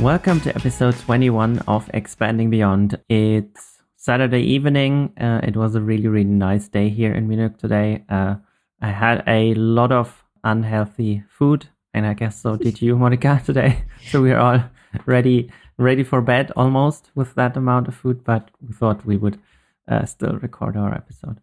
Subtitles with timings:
[0.00, 3.00] Welcome to episode 21 of Expanding Beyond.
[3.08, 5.12] It's Saturday evening.
[5.20, 8.04] Uh, it was a really, really nice day here in Munich today.
[8.08, 8.36] Uh,
[8.80, 13.86] I had a lot of unhealthy food, and I guess so did you, Monica, today.
[14.08, 14.62] So we're all
[15.04, 19.40] ready, ready for bed almost with that amount of food, but we thought we would
[19.88, 21.40] uh, still record our episode.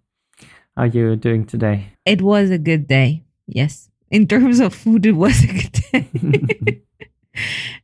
[0.77, 1.87] How are you doing today?
[2.05, 3.25] It was a good day.
[3.47, 3.89] Yes.
[4.09, 6.81] In terms of food, it was a good day.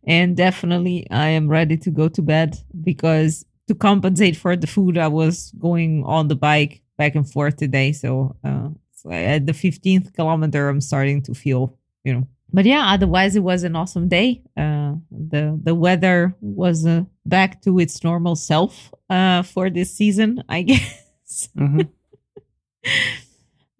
[0.06, 4.98] and definitely, I am ready to go to bed because to compensate for the food,
[4.98, 7.92] I was going on the bike back and forth today.
[7.94, 12.92] So, uh, so at the 15th kilometer, I'm starting to feel, you know, but yeah,
[12.92, 14.42] otherwise it was an awesome day.
[14.58, 20.44] Uh, the the weather was uh, back to its normal self uh, for this season,
[20.50, 21.50] I guess.
[21.58, 21.82] Mm-hmm.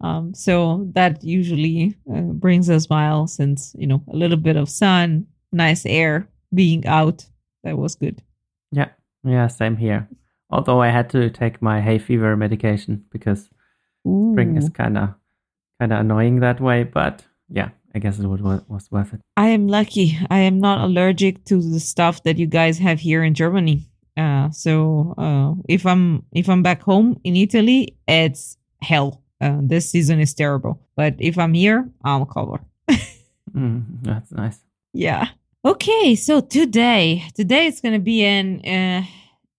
[0.00, 4.70] um, so that usually uh, brings a smile, since you know a little bit of
[4.70, 7.26] sun, nice air, being out.
[7.64, 8.22] That was good.
[8.72, 8.88] Yeah,
[9.24, 10.08] yeah, same here.
[10.50, 13.48] Although I had to take my hay fever medication because
[14.06, 14.32] Ooh.
[14.32, 15.14] spring is kind of
[15.80, 16.84] kind of annoying that way.
[16.84, 19.20] But yeah, I guess it was, was worth it.
[19.36, 20.18] I am lucky.
[20.30, 23.86] I am not allergic to the stuff that you guys have here in Germany.
[24.16, 29.22] Uh, so uh, if I'm if I'm back home in Italy, it's hell.
[29.40, 30.80] Uh, this season is terrible.
[30.96, 32.60] But if I'm here, I'm covered.
[33.52, 34.58] mm, that's nice.
[34.92, 35.28] Yeah.
[35.64, 36.16] Okay.
[36.16, 39.04] So today, today it's gonna be in uh,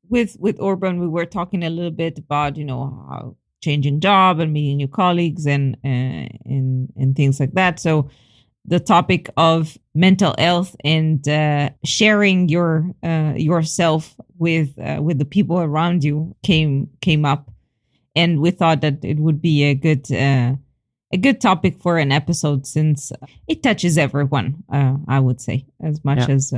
[0.10, 1.00] with with Orban.
[1.00, 4.90] We were talking a little bit about you know how changing job and meeting new
[4.90, 7.80] colleagues and uh, and and things like that.
[7.80, 8.10] So
[8.66, 15.26] the topic of mental health and uh, sharing your uh, yourself with uh, with the
[15.26, 17.50] people around you came came up,
[18.14, 20.56] and we thought that it would be a good uh,
[21.14, 23.12] a good topic for an episode since
[23.48, 24.64] it touches everyone.
[24.72, 26.36] Uh, I would say as much yeah.
[26.36, 26.54] as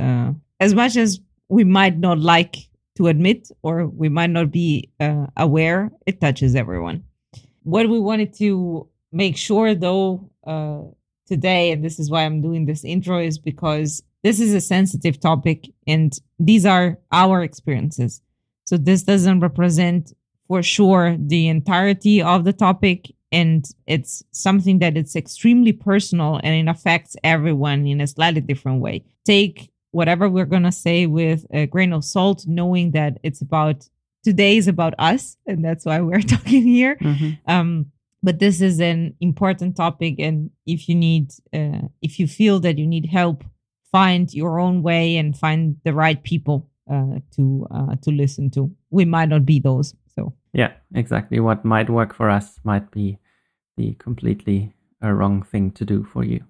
[0.58, 2.56] as much as we might not like
[2.96, 7.04] to admit or we might not be uh, aware it touches everyone
[7.62, 10.80] what we wanted to make sure though uh,
[11.26, 15.20] today and this is why i'm doing this intro is because this is a sensitive
[15.20, 18.22] topic and these are our experiences
[18.64, 20.12] so this doesn't represent
[20.48, 26.68] for sure the entirety of the topic and it's something that it's extremely personal and
[26.68, 31.46] it affects everyone in a slightly different way take whatever we're going to say with
[31.50, 33.88] a grain of salt, knowing that it's about
[34.22, 35.38] today is about us.
[35.46, 36.96] And that's why we're talking here.
[36.96, 37.30] Mm-hmm.
[37.50, 37.86] Um,
[38.22, 40.16] but this is an important topic.
[40.18, 43.44] And if you need, uh, if you feel that you need help,
[43.90, 48.70] find your own way and find the right people uh, to uh, to listen to.
[48.90, 49.94] We might not be those.
[50.16, 51.40] So yeah, exactly.
[51.40, 53.18] What might work for us might be
[53.76, 56.42] the completely a uh, wrong thing to do for you.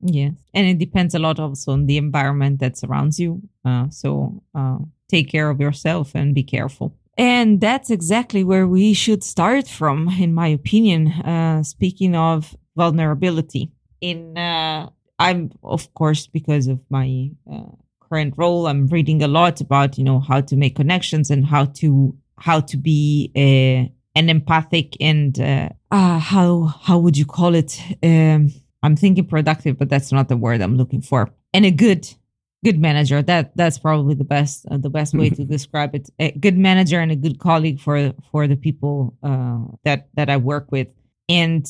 [0.00, 0.32] Yes.
[0.54, 3.42] And it depends a lot also on the environment that surrounds you.
[3.64, 6.96] Uh, so uh, take care of yourself and be careful.
[7.18, 11.08] And that's exactly where we should start from, in my opinion.
[11.08, 14.88] Uh, speaking of vulnerability, in uh,
[15.18, 20.04] I'm of course because of my uh, current role, I'm reading a lot about you
[20.04, 24.96] know how to make connections and how to how to be a, uh, an empathic
[25.00, 28.50] and uh, how how would you call it um,
[28.82, 31.30] I'm thinking productive, but that's not the word I'm looking for.
[31.52, 32.08] And a good
[32.64, 33.22] good manager.
[33.22, 36.10] That that's probably the best uh, the best way to describe it.
[36.18, 40.36] A good manager and a good colleague for for the people uh, that that I
[40.36, 40.88] work with.
[41.28, 41.66] And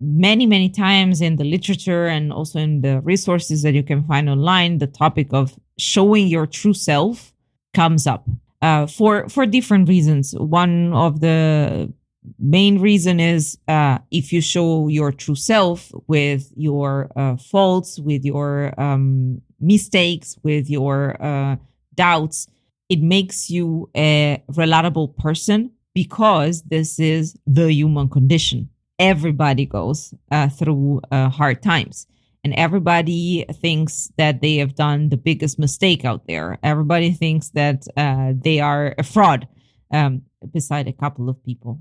[0.00, 4.28] many many times in the literature and also in the resources that you can find
[4.28, 7.32] online, the topic of showing your true self
[7.72, 8.28] comes up
[8.62, 10.32] uh, for for different reasons.
[10.32, 11.92] One of the
[12.38, 18.24] main reason is uh, if you show your true self with your uh, faults, with
[18.24, 21.56] your um, mistakes, with your uh,
[21.94, 22.48] doubts,
[22.88, 28.68] it makes you a reliable person because this is the human condition.
[28.98, 32.06] Everybody goes uh, through uh, hard times.
[32.46, 36.60] And everybody thinks that they have done the biggest mistake out there.
[36.62, 39.48] Everybody thinks that uh, they are a fraud
[39.92, 40.22] um,
[40.52, 41.80] beside a couple of people.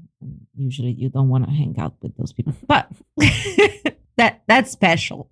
[0.58, 2.92] Usually, you don't want to hang out with those people, but
[4.18, 5.30] that that's special.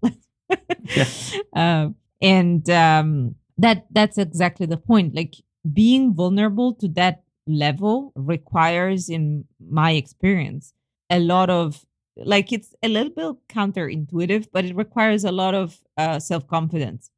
[0.95, 1.05] yeah.
[1.51, 1.89] Uh,
[2.21, 5.15] and um, that that's exactly the point.
[5.15, 5.33] Like
[5.73, 10.73] being vulnerable to that level requires, in my experience,
[11.09, 11.83] a lot of
[12.17, 17.09] like it's a little bit counterintuitive, but it requires a lot of uh, self confidence.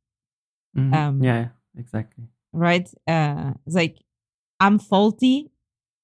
[0.78, 0.94] Mm-hmm.
[0.94, 2.26] Um, yeah, exactly.
[2.54, 2.90] Right.
[3.08, 3.98] Uh, it's like
[4.60, 5.52] I'm faulty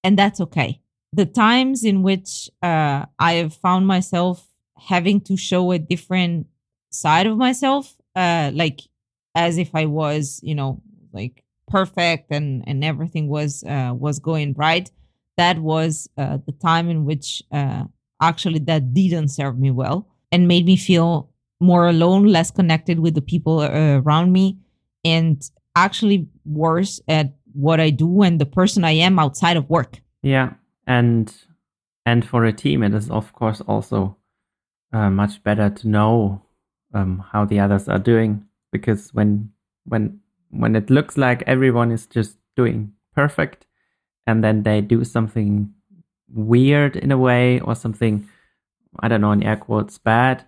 [0.04, 0.82] and that's okay.
[1.14, 4.48] The times in which uh, I have found myself
[4.78, 6.48] having to show a different
[6.90, 8.82] side of myself, uh, like
[9.36, 10.82] as if I was, you know,
[11.14, 14.90] like perfect and and everything was uh, was going right
[15.38, 17.86] that was uh, the time in which uh,
[18.22, 21.30] actually that didn't serve me well and made me feel
[21.60, 24.58] more alone less connected with the people uh, around me
[25.04, 30.00] and actually worse at what i do and the person i am outside of work.
[30.22, 30.54] Yeah
[30.88, 31.34] and
[32.06, 34.18] and for a team it is of course also
[34.94, 36.42] uh, much better to know
[36.94, 39.52] um, how the others are doing because when
[39.86, 40.20] when
[40.50, 43.66] when it looks like everyone is just doing perfect
[44.28, 45.74] and then they do something
[46.34, 48.28] weird in a way or something
[49.00, 50.46] i don't know in air quotes bad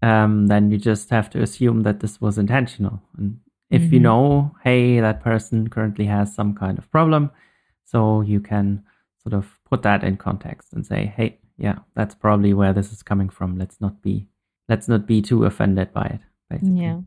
[0.00, 3.40] um, then you just have to assume that this was intentional and
[3.70, 3.94] if mm-hmm.
[3.94, 7.30] you know hey that person currently has some kind of problem
[7.84, 8.82] so you can
[9.22, 13.02] sort of put that in context and say hey yeah that's probably where this is
[13.02, 14.26] coming from let's not be
[14.68, 16.82] let's not be too offended by it basically.
[16.82, 17.00] yeah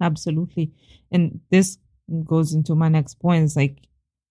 [0.00, 0.72] absolutely
[1.12, 1.78] and this
[2.24, 3.78] goes into my next point it's like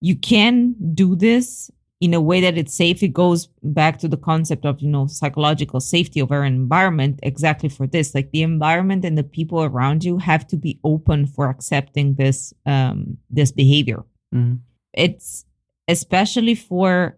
[0.00, 1.70] you can do this
[2.00, 5.06] in a way that it's safe it goes back to the concept of you know
[5.06, 8.14] psychological safety of our environment exactly for this.
[8.14, 12.52] Like the environment and the people around you have to be open for accepting this
[12.66, 14.04] um this behavior.
[14.34, 14.56] Mm-hmm.
[14.92, 15.44] it's
[15.86, 17.16] especially for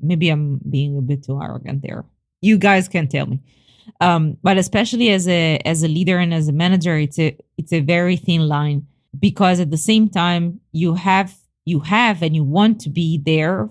[0.00, 2.04] maybe i'm being a bit too arrogant there.
[2.40, 3.40] You guys can tell me.
[4.00, 7.72] Um, but especially as a as a leader and as a manager, it's a it's
[7.72, 8.86] a very thin line
[9.18, 13.68] because at the same time you have you have and you want to be there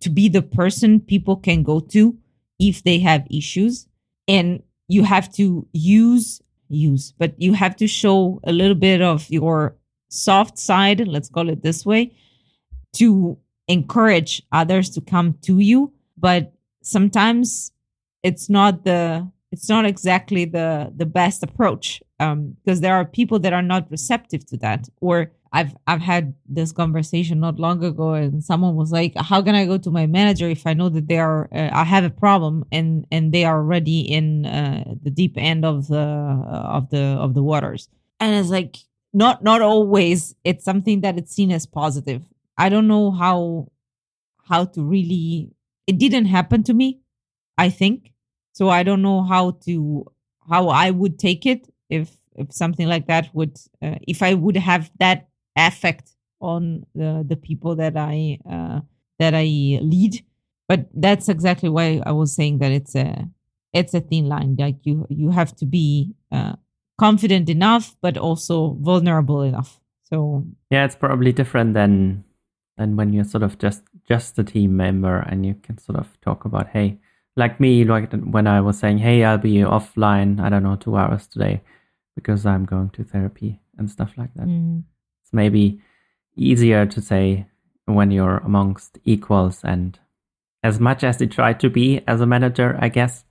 [0.00, 2.16] to be the person people can go to
[2.58, 3.86] if they have issues.
[4.28, 9.30] And you have to use use but you have to show a little bit of
[9.30, 9.76] your
[10.08, 12.12] soft side let's call it this way
[12.92, 13.38] to
[13.68, 15.92] encourage others to come to you.
[16.16, 16.52] But
[16.82, 17.72] sometimes
[18.22, 23.38] it's not the it's not exactly the the best approach um, because there are people
[23.40, 28.12] that are not receptive to that or I've I've had this conversation not long ago,
[28.12, 31.08] and someone was like, "How can I go to my manager if I know that
[31.08, 35.10] they are uh, I have a problem and and they are already in uh, the
[35.10, 36.04] deep end of the
[36.78, 37.88] of the of the waters?"
[38.20, 38.76] And it's like
[39.14, 40.34] not not always.
[40.44, 42.22] It's something that it's seen as positive.
[42.58, 43.68] I don't know how
[44.44, 45.52] how to really.
[45.86, 47.00] It didn't happen to me.
[47.56, 48.12] I think
[48.52, 50.04] so I don't know how to
[50.50, 54.56] how I would take it if if something like that would uh, if I would
[54.56, 56.10] have that effect
[56.40, 58.80] on the the people that I uh,
[59.18, 59.44] that I
[59.82, 60.24] lead.
[60.68, 63.28] But that's exactly why I was saying that it's a
[63.72, 64.56] it's a thin line.
[64.58, 66.56] Like you you have to be uh,
[66.98, 69.80] confident enough, but also vulnerable enough.
[70.04, 72.24] So yeah, it's probably different than
[72.76, 76.20] than when you're sort of just just a team member and you can sort of
[76.20, 76.98] talk about hey
[77.36, 80.40] like me, like when I was saying, "Hey, I'll be offline.
[80.40, 81.62] I don't know, two hours today,
[82.14, 84.84] because I'm going to therapy and stuff like that." Mm.
[85.26, 85.80] It's maybe
[86.36, 87.46] easier to say
[87.86, 89.98] when you're amongst equals, and
[90.62, 93.24] as much as you try to be as a manager, I guess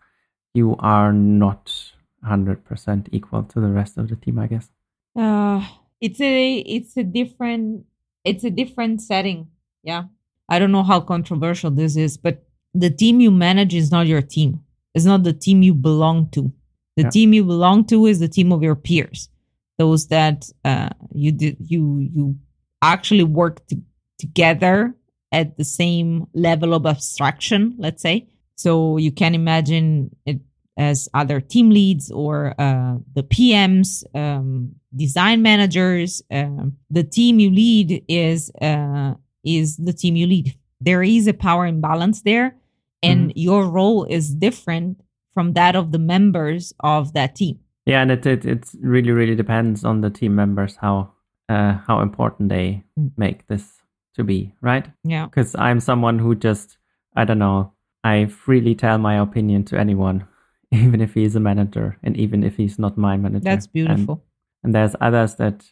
[0.54, 4.40] you are not hundred percent equal to the rest of the team.
[4.40, 4.70] I guess.
[5.18, 5.66] Uh,
[6.02, 7.86] it's a it's a different
[8.26, 9.48] it's a different setting.
[9.82, 10.06] Yeah,
[10.50, 12.44] I don't know how controversial this is, but
[12.74, 14.60] the team you manage is not your team.
[14.94, 16.52] It's not the team you belong to.
[16.98, 17.10] The yeah.
[17.10, 19.30] team you belong to is the team of your peers,
[19.78, 22.36] those that uh, you did you you
[22.82, 23.82] actually work to,
[24.20, 24.96] together
[25.32, 27.76] at the same level of abstraction.
[27.78, 28.98] Let's say so.
[28.98, 30.40] You can imagine it
[30.78, 36.22] as other team leads or uh, the PMs, um, design managers.
[36.32, 39.14] Uh, the team you lead is uh,
[39.44, 40.56] is the team you lead.
[40.80, 42.56] There is a power imbalance there,
[43.02, 43.40] and mm-hmm.
[43.40, 45.02] your role is different
[45.34, 49.36] from that of the members of that team yeah and it it, it really really
[49.36, 51.12] depends on the team members how
[51.48, 53.12] uh, how important they mm.
[53.18, 53.82] make this
[54.16, 54.88] to be right?
[55.04, 55.26] Yeah.
[55.26, 56.78] Because i'm someone who just
[57.16, 57.72] i don't know
[58.04, 60.26] i freely tell my opinion to anyone
[60.72, 63.44] even if he's a manager and even if he's not my manager.
[63.44, 64.24] That's beautiful.
[64.64, 65.66] and, and there's others that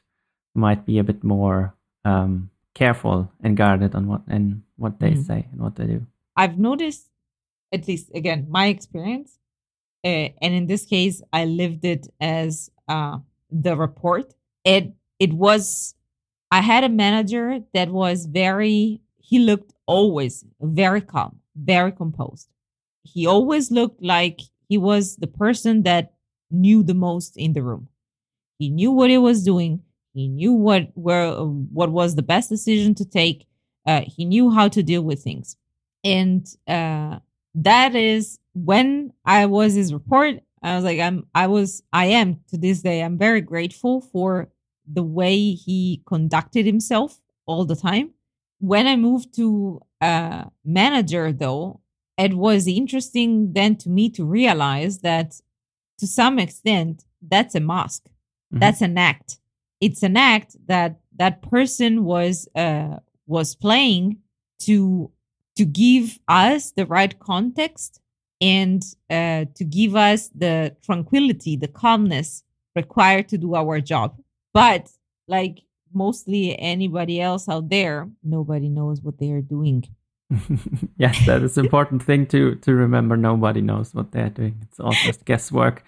[0.56, 5.26] might be a bit more um, careful and guarded on what and what they mm.
[5.26, 6.06] say and what they do.
[6.36, 7.10] I've noticed
[7.72, 9.40] at least again my experience
[10.04, 13.18] uh, and in this case i lived it as uh,
[13.52, 14.34] the report.
[14.66, 15.96] It it was
[16.52, 22.50] i had a manager that was very he looked always very calm very composed.
[23.04, 26.14] He always looked like he was the person that
[26.50, 27.90] knew the most in the room.
[28.60, 29.82] He knew what he was doing.
[30.14, 33.48] He knew what where what was the best decision to take.
[33.86, 35.58] Uh, he knew how to deal with things.
[36.04, 37.20] And uh,
[37.56, 40.40] that is when I was his report.
[40.62, 43.04] I was like, I'm, I was, I am to this day.
[43.04, 44.50] I'm very grateful for
[44.92, 48.12] the way he conducted himself all the time.
[48.60, 51.82] When I moved to a manager, though,
[52.18, 55.42] it was interesting then to me to realize that
[56.00, 58.04] to some extent, that's a mask.
[58.06, 58.60] Mm-hmm.
[58.60, 59.40] That's an act.
[59.82, 64.20] It's an act that that person was uh, was playing
[64.62, 65.12] to
[65.56, 68.00] to give us the right context
[68.42, 72.44] and uh, to give us the tranquility, the calmness
[72.76, 74.18] required to do our job.
[74.54, 74.90] But
[75.28, 75.60] like
[75.94, 79.86] mostly anybody else out there, nobody knows what they are doing.
[80.98, 83.16] yes, that is important thing to to remember.
[83.16, 84.58] Nobody knows what they're doing.
[84.64, 85.84] It's all just guesswork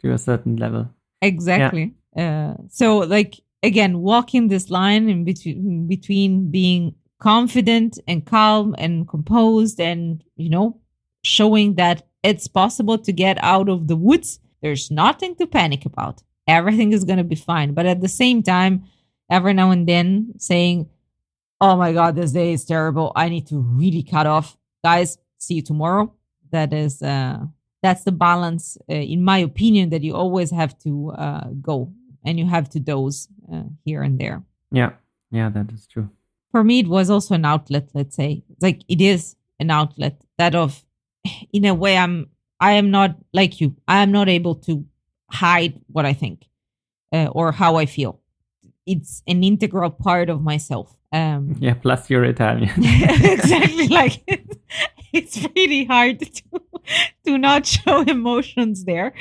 [0.00, 0.88] to a certain level.
[1.20, 1.94] Exactly.
[2.16, 2.54] Yeah.
[2.56, 9.08] Uh, so, like again, walking this line in between between being confident and calm and
[9.08, 10.80] composed, and you know,
[11.22, 14.40] showing that it's possible to get out of the woods.
[14.60, 16.22] There's nothing to panic about.
[16.48, 17.74] Everything is going to be fine.
[17.74, 18.84] But at the same time,
[19.30, 20.88] every now and then saying,
[21.60, 23.12] oh my God, this day is terrible.
[23.14, 24.56] I need to really cut off.
[24.84, 26.12] Guys, see you tomorrow.
[26.50, 27.38] That is, uh,
[27.82, 31.92] that's the balance, uh, in my opinion, that you always have to uh, go
[32.24, 34.42] and you have to dose uh, here and there.
[34.72, 34.92] Yeah.
[35.30, 36.10] Yeah, that is true.
[36.52, 38.44] For me, it was also an outlet, let's say.
[38.60, 40.84] Like it is an outlet that of,
[41.52, 42.28] in a way, I'm,
[42.60, 43.74] I am not like you.
[43.88, 44.84] I am not able to
[45.30, 46.46] hide what I think
[47.12, 48.20] uh, or how I feel.
[48.86, 50.96] It's an integral part of myself.
[51.12, 52.70] Um, yeah, plus you're Italian.
[52.76, 53.88] exactly.
[53.88, 54.22] Like
[55.12, 56.42] it's really hard to
[57.26, 59.14] to not show emotions there.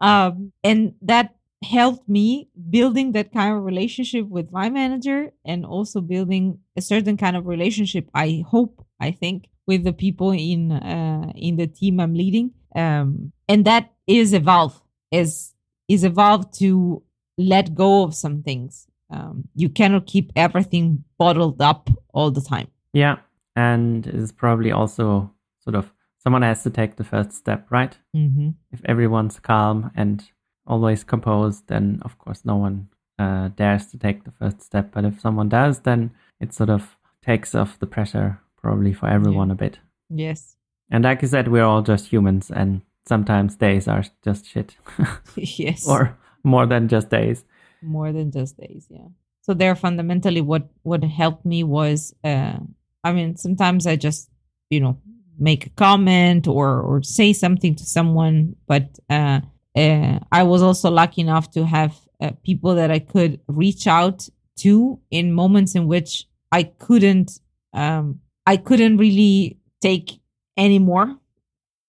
[0.00, 1.34] um, and that
[1.66, 7.16] helped me building that kind of relationship with my manager and also building a certain
[7.16, 12.00] kind of relationship i hope i think with the people in uh, in the team
[12.00, 14.80] i'm leading um, and that is evolve
[15.10, 15.54] is
[15.88, 17.02] is evolved to
[17.38, 22.68] let go of some things um, you cannot keep everything bottled up all the time.
[22.92, 23.16] Yeah.
[23.54, 27.96] And it's probably also sort of someone has to take the first step, right?
[28.14, 28.50] Mm-hmm.
[28.72, 30.24] If everyone's calm and
[30.66, 34.92] always composed, then of course no one uh, dares to take the first step.
[34.92, 39.48] But if someone does, then it sort of takes off the pressure probably for everyone
[39.48, 39.54] yeah.
[39.54, 39.78] a bit.
[40.10, 40.56] Yes.
[40.90, 44.76] And like you said, we're all just humans and sometimes days are just shit.
[45.36, 45.86] yes.
[45.88, 47.44] or more than just days
[47.82, 49.08] more than just days yeah
[49.42, 52.58] so there fundamentally what what helped me was uh
[53.04, 54.30] i mean sometimes i just
[54.70, 54.98] you know
[55.38, 59.40] make a comment or or say something to someone but uh,
[59.76, 64.28] uh i was also lucky enough to have uh, people that i could reach out
[64.56, 67.40] to in moments in which i couldn't
[67.72, 70.20] um i couldn't really take
[70.56, 71.16] any more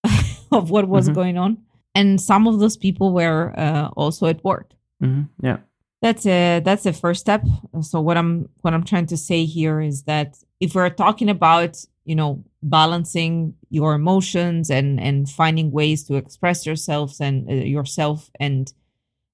[0.52, 1.16] of what was mm-hmm.
[1.16, 1.58] going on
[1.96, 5.24] and some of those people were uh, also at work mm-hmm.
[5.46, 5.58] yeah
[6.02, 7.44] that's a that's a first step
[7.82, 11.84] so what i'm what i'm trying to say here is that if we're talking about
[12.08, 18.32] you know balancing your emotions and and finding ways to express yourselves and uh, yourself
[18.40, 18.74] and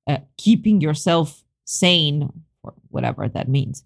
[0.07, 2.29] uh, keeping yourself sane
[2.63, 3.85] or whatever that means.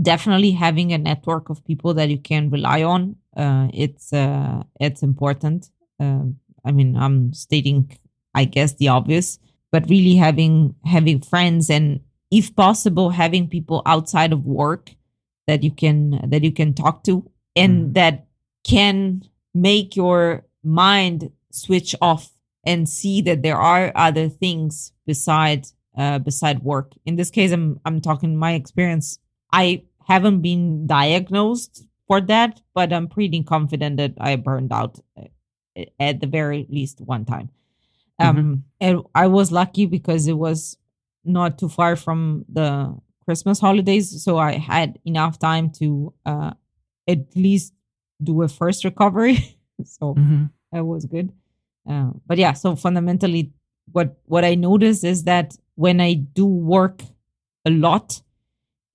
[0.00, 5.02] Definitely having a network of people that you can rely on uh, it's uh, it's
[5.02, 5.70] important.
[6.00, 7.90] Um, i mean i'm stating
[8.34, 9.38] i guess the obvious
[9.70, 12.00] but really having having friends and
[12.30, 14.90] if possible having people outside of work
[15.46, 17.94] that you can that you can talk to and mm.
[17.94, 18.26] that
[18.64, 19.22] can
[19.54, 22.30] make your mind switch off
[22.64, 26.92] and see that there are other things beside uh, beside work.
[27.04, 29.18] In this case, I'm I'm talking my experience.
[29.52, 35.84] I haven't been diagnosed for that, but I'm pretty confident that I burned out uh,
[36.00, 37.50] at the very least one time.
[38.18, 38.54] Um, mm-hmm.
[38.80, 40.76] and I was lucky because it was
[41.24, 46.52] not too far from the Christmas holidays, so I had enough time to uh,
[47.08, 47.74] at least
[48.22, 49.56] do a first recovery.
[49.84, 50.44] so mm-hmm.
[50.72, 51.32] that was good.
[51.88, 53.52] Uh, but yeah, so fundamentally,
[53.92, 57.02] what what I notice is that when I do work
[57.66, 58.22] a lot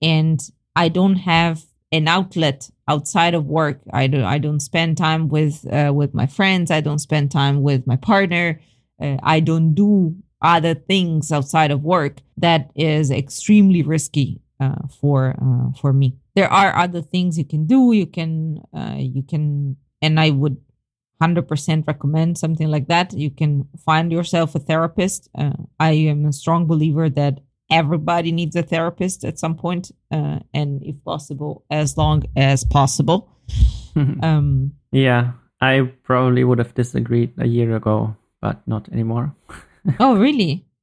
[0.02, 0.40] and
[0.74, 1.62] I don't have
[1.92, 6.26] an outlet outside of work, I don't I don't spend time with uh, with my
[6.26, 6.70] friends.
[6.70, 8.60] I don't spend time with my partner
[9.00, 15.34] uh, I don't do other things outside of work, that is extremely risky uh, for
[15.40, 16.16] uh, for me.
[16.34, 17.92] There are other things you can do.
[17.92, 20.58] You can uh, you can, and I would
[21.20, 23.12] hundred percent recommend something like that.
[23.12, 25.28] You can find yourself a therapist.
[25.36, 27.40] Uh, I am a strong believer that
[27.70, 33.30] everybody needs a therapist at some point, uh, and if possible, as long as possible.
[33.96, 39.34] um, yeah, I probably would have disagreed a year ago but not anymore.
[39.98, 40.66] oh, really?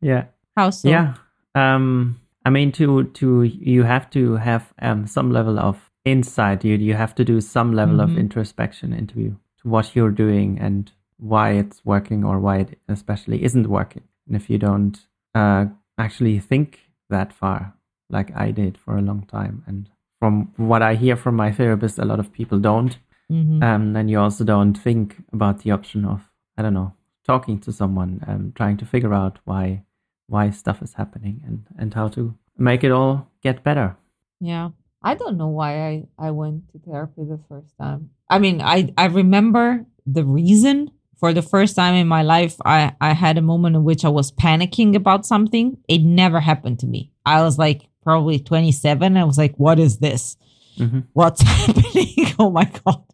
[0.00, 0.26] Yeah.
[0.56, 0.88] How so?
[0.88, 1.14] Yeah.
[1.56, 6.64] Um, I mean, to to you have to have um, some level of insight.
[6.64, 8.04] You you have to do some level Mhm.
[8.04, 12.78] of introspection into you, to what you're doing and why it's working or why it
[12.88, 14.04] especially isn't working.
[14.26, 14.96] And if you don't
[15.34, 15.66] uh,
[15.98, 16.68] actually think
[17.10, 17.74] that far,
[18.08, 19.90] like I did for a long time, and
[20.20, 22.98] from what I hear from my therapist, a lot of people don't.
[23.30, 23.62] Mhm.
[23.62, 26.20] Um, then you also don't think about the option of
[26.56, 26.92] I don't know
[27.24, 29.82] talking to someone, um, trying to figure out why
[30.28, 33.96] why stuff is happening and and how to make it all get better.
[34.40, 34.70] Yeah.
[35.02, 38.10] I don't know why I, I went to therapy the first time.
[38.28, 42.56] I mean, I, I remember the reason for the first time in my life.
[42.64, 45.78] I, I had a moment in which I was panicking about something.
[45.88, 47.12] It never happened to me.
[47.24, 49.16] I was like probably 27.
[49.16, 50.36] I was like, what is this?
[50.76, 51.04] Mhm.
[51.12, 52.34] What's happening?
[52.40, 53.04] oh my God.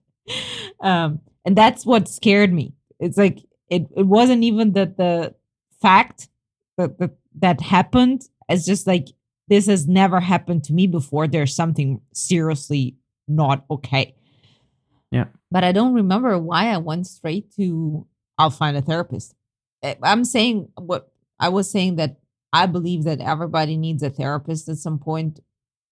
[0.81, 2.73] Um, and that's what scared me.
[2.99, 5.35] It's like, it, it wasn't even that the
[5.83, 6.29] fact
[6.77, 8.23] that, that that happened.
[8.49, 9.09] It's just like,
[9.49, 11.27] this has never happened to me before.
[11.27, 14.15] There's something seriously not okay.
[15.11, 15.27] Yeah.
[15.51, 18.07] But I don't remember why I went straight to
[18.39, 19.35] I'll find a therapist.
[19.83, 22.17] Eh, I'm saying what I was saying that
[22.53, 25.41] I believe that everybody needs a therapist at some point.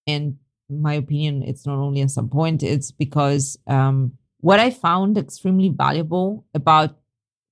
[0.07, 0.37] And
[0.69, 5.17] in my opinion, it's not only at some point, it's because um, what I found
[5.17, 6.97] extremely valuable about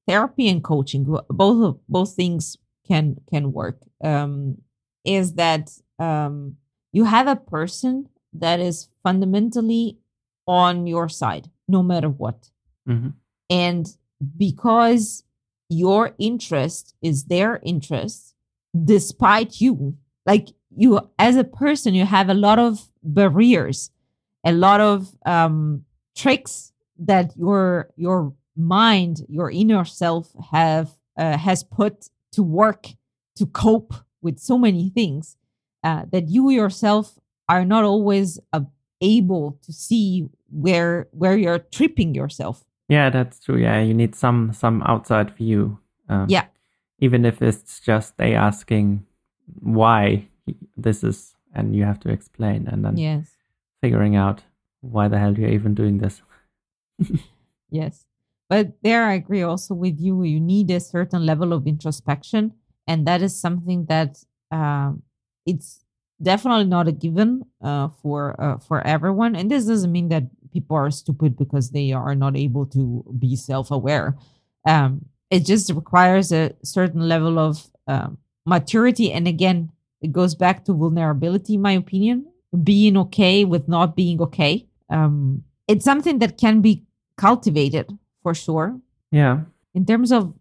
[0.08, 2.58] therapy and coaching, both of both things
[2.88, 3.80] can can work.
[4.04, 4.58] Um,
[5.04, 6.58] is that um,
[6.92, 9.98] you have a person that is fundamentally
[10.48, 12.50] on your side, no matter what.
[12.88, 13.14] Mhm.
[13.50, 13.98] And
[14.38, 15.24] because
[15.70, 18.36] your interest is their interest,
[18.86, 23.92] despite you, like you as a person, you have a lot of barriers,
[24.44, 25.86] a lot of um,
[26.16, 32.88] tricks that your your mind, your inner self have uh, has put to work
[33.36, 35.38] to cope with so many things
[35.84, 37.18] uh, that you yourself
[37.50, 38.62] are not always uh,
[39.02, 42.64] able to see where where you're tripping yourself.
[42.88, 43.58] Yeah, that's true.
[43.58, 45.80] Yeah, you need some some outside view.
[46.10, 46.46] Um, Yeah.
[47.00, 49.06] Even if it's just they asking
[49.60, 50.28] why
[50.78, 53.32] this is, and you have to explain, and then Yes.
[53.82, 54.44] figuring out
[54.82, 56.22] why the hell you're even doing this.
[57.72, 58.06] Yes.
[58.52, 60.24] But there I agree also with you.
[60.24, 62.52] You need a certain level of introspection.
[62.86, 65.04] And that is something that um,
[65.46, 65.86] it's
[66.22, 69.38] definitely not a given uh, for uh, for everyone.
[69.38, 73.38] And this doesn't mean that people are stupid because they are not able to be
[73.38, 74.18] self aware.
[74.68, 79.14] Um, it just requires a certain level of um, maturity.
[79.14, 82.26] And again, it goes back to vulnerability, in my opinion,
[82.66, 84.68] being okay with not being okay.
[84.90, 86.84] Um, it's something that can be
[87.16, 88.80] cultivated for sure.
[89.12, 89.42] Yeah.
[89.74, 90.34] In terms of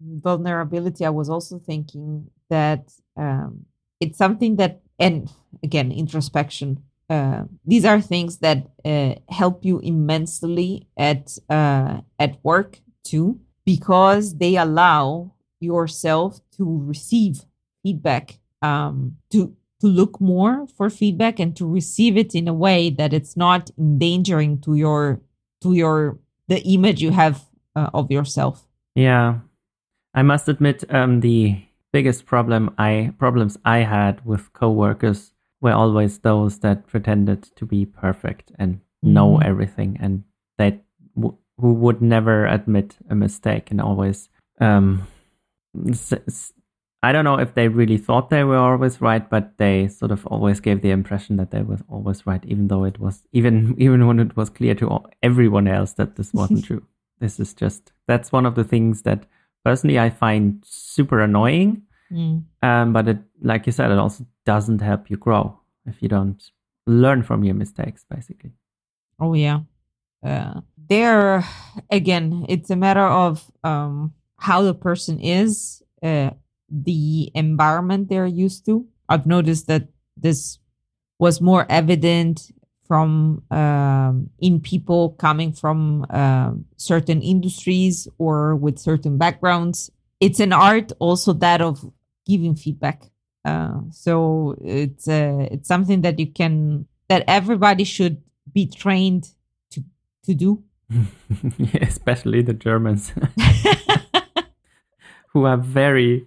[0.00, 3.66] vulnerability, I was also thinking that um,
[4.00, 5.30] it's something that, and
[5.62, 6.82] again, introspection.
[7.08, 14.38] Uh, these are things that uh, help you immensely at uh, at work too, because
[14.38, 17.44] they allow yourself to receive
[17.82, 22.90] feedback, um, to to look more for feedback, and to receive it in a way
[22.90, 25.20] that it's not endangering to your
[25.62, 28.66] to your the image you have uh, of yourself.
[28.94, 29.38] Yeah,
[30.14, 36.18] I must admit, um, the biggest problem I problems I had with coworkers were always
[36.18, 39.44] those that pretended to be perfect and know Mhm.
[39.44, 40.24] everything, and
[40.58, 44.28] that w- who would never admit a mistake and always.
[44.60, 45.06] Um,
[45.88, 46.52] s-
[47.06, 50.26] I don't know if they really thought they were always right, but they sort of
[50.26, 54.08] always gave the impression that they were always right, even though it was even even
[54.08, 56.82] when it was clear to all, everyone else that this wasn't true.
[57.20, 59.24] This is just that's one of the things that
[59.64, 61.82] personally I find super annoying.
[62.10, 62.42] Mm.
[62.62, 66.42] Um, but it, like you said, it also doesn't help you grow if you don't
[66.88, 68.50] learn from your mistakes, basically.
[69.20, 69.60] Oh yeah.
[70.24, 71.44] Uh, there
[71.88, 76.30] again, it's a matter of um, how the person is, uh,
[76.68, 78.86] the environment they're used to.
[79.08, 80.58] I've noticed that this
[81.18, 82.50] was more evident
[82.86, 89.90] from um, in people coming from um certain industries or with certain backgrounds.
[90.20, 91.84] It's an art also that of
[92.26, 93.02] giving feedback.
[93.44, 99.28] Uh, so it's uh, it's something that you can that everybody should be trained
[99.70, 99.84] to
[100.24, 100.62] to do.
[100.90, 103.12] yeah, especially the Germans
[105.28, 106.26] who are very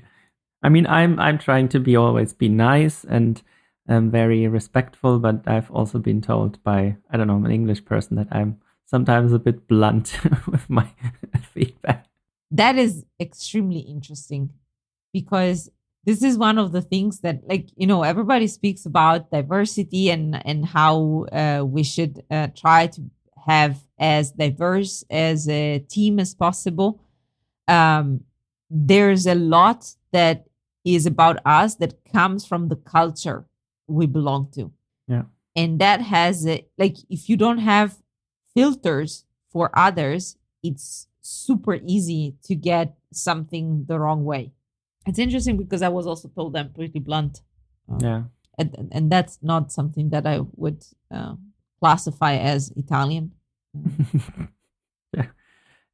[0.63, 3.41] I mean I'm I'm trying to be always be nice and
[3.88, 8.17] um, very respectful, but I've also been told by I don't know an English person
[8.17, 10.17] that I'm sometimes a bit blunt
[10.48, 10.88] with my
[11.54, 12.06] feedback.
[12.52, 14.50] that is extremely interesting
[15.13, 15.69] because
[16.06, 20.41] this is one of the things that like you know everybody speaks about diversity and
[20.45, 23.02] and how uh, we should uh, try to
[23.48, 27.02] have as diverse as a team as possible
[27.67, 28.22] um,
[28.69, 30.45] there's a lot that
[30.85, 33.45] is about us that comes from the culture
[33.87, 34.71] we belong to
[35.07, 35.23] yeah
[35.55, 37.97] and that has a, like if you don't have
[38.53, 44.51] filters for others it's super easy to get something the wrong way
[45.05, 47.41] it's interesting because I was also told I'm pretty blunt.
[47.91, 48.23] Uh, yeah.
[48.57, 51.35] And, and that's not something that I would uh,
[51.79, 53.31] classify as Italian.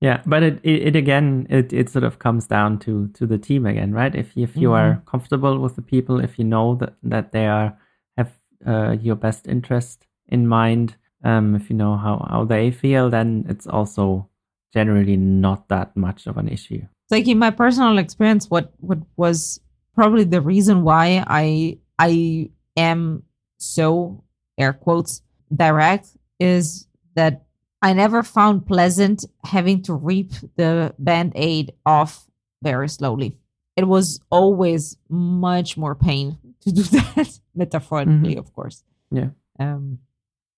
[0.05, 0.21] yeah.
[0.25, 3.65] But it, it, it, again it, it sort of comes down to to the team
[3.65, 4.13] again, right?
[4.13, 4.99] If if you mm-hmm.
[4.99, 7.77] are comfortable with the people, if you know that that they are
[8.17, 8.31] have
[8.65, 13.45] uh, your best interest in mind, um, if you know how how they feel, then
[13.49, 14.29] it's also
[14.73, 19.59] generally not that much of an issue like in my personal experience what what was
[19.93, 23.23] probably the reason why i i am
[23.57, 24.23] so
[24.57, 25.21] air quotes
[25.55, 26.07] direct
[26.39, 27.44] is that
[27.87, 32.25] i never found pleasant having to rip the band-aid off
[32.63, 33.37] very slowly.
[33.77, 38.39] It was always much more pain to do that metaphorically mm-hmm.
[38.39, 38.83] of course.
[39.11, 39.29] Yeah.
[39.59, 39.99] Um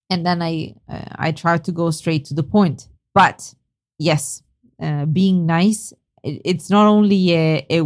[0.09, 2.87] and then i uh, i try to go straight to the point.
[3.13, 3.53] But
[3.99, 4.41] yes
[4.81, 7.79] uh, being nice it, it's not only a, a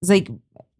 [0.00, 0.28] it's like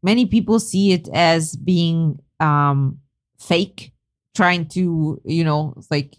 [0.03, 3.01] many people see it as being um
[3.39, 3.93] fake
[4.35, 6.17] trying to you know like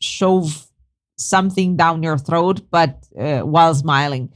[0.00, 0.68] shove
[1.16, 4.32] something down your throat but uh, while smiling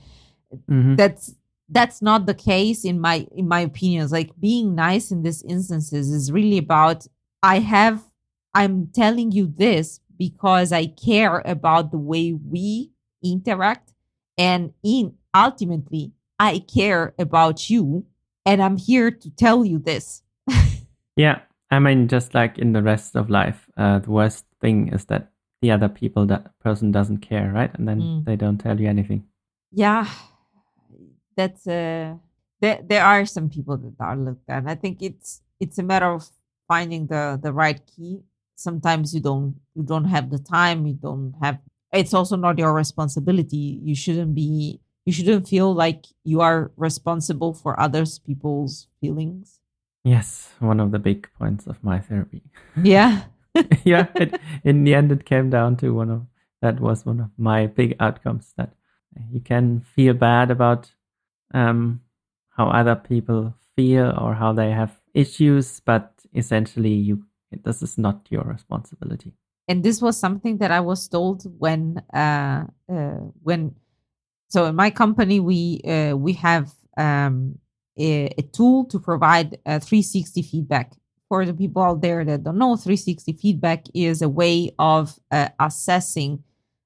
[0.70, 0.96] mm-hmm.
[0.96, 1.34] that's
[1.68, 6.10] that's not the case in my in my opinions like being nice in these instances
[6.10, 7.06] is really about
[7.42, 8.02] i have
[8.54, 12.90] i'm telling you this because i care about the way we
[13.22, 13.92] interact
[14.38, 18.06] and in ultimately, I care about you
[18.46, 20.22] and I'm here to tell you this.
[21.16, 21.40] yeah.
[21.70, 25.30] I mean, just like in the rest of life, uh, the worst thing is that
[25.62, 27.70] the other people, that person doesn't care, right?
[27.74, 28.24] And then mm.
[28.24, 29.24] they don't tell you anything.
[29.72, 30.08] Yeah.
[31.36, 32.14] That's, uh,
[32.60, 34.64] there, there are some people that are looked at.
[34.66, 36.28] I think it's, it's a matter of
[36.68, 38.20] finding the, the right key.
[38.56, 40.86] Sometimes you don't, you don't have the time.
[40.86, 41.58] You don't have,
[41.92, 43.80] it's also not your responsibility.
[43.82, 49.60] You shouldn't be you shouldn't feel like you are responsible for others people's feelings
[50.04, 52.42] yes one of the big points of my therapy
[52.82, 53.22] yeah
[53.84, 56.26] yeah it, in the end it came down to one of
[56.62, 58.74] that was one of my big outcomes that
[59.30, 60.90] you can feel bad about
[61.52, 62.00] um,
[62.50, 67.24] how other people feel or how they have issues but essentially you
[67.64, 69.32] this is not your responsibility
[69.66, 73.74] and this was something that i was told when uh, uh, when
[74.50, 77.58] so in my company, we uh, we have um,
[77.96, 80.92] a, a, tool to provide 360 feedback.
[81.30, 85.48] For the people out there that don't know, 360 feedback is a way of uh,
[85.60, 86.42] assessing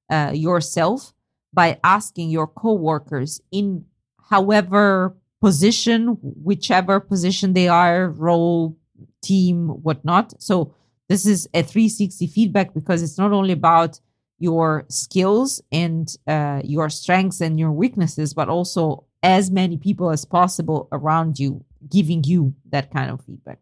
[0.09, 1.13] uh, yourself
[1.51, 3.85] by asking your coworkers in
[4.29, 8.77] however position, whichever position they are, role,
[9.23, 10.39] team, whatnot.
[10.41, 10.75] So
[11.09, 13.99] this is a 360 feedback because it's not only about
[14.37, 20.23] your skills and uh, your strengths and your weaknesses, but also as many people as
[20.23, 23.59] possible around you giving you that kind of feedback.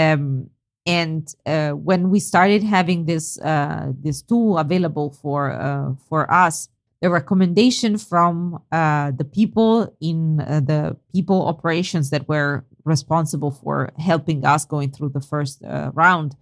[0.00, 0.50] Um,
[0.86, 6.68] and uh, when we started having this uh, this tool available for uh, for us,
[7.02, 13.92] the recommendation from uh, the people in uh, the people operations that were responsible for
[13.98, 16.34] helping us going through the first round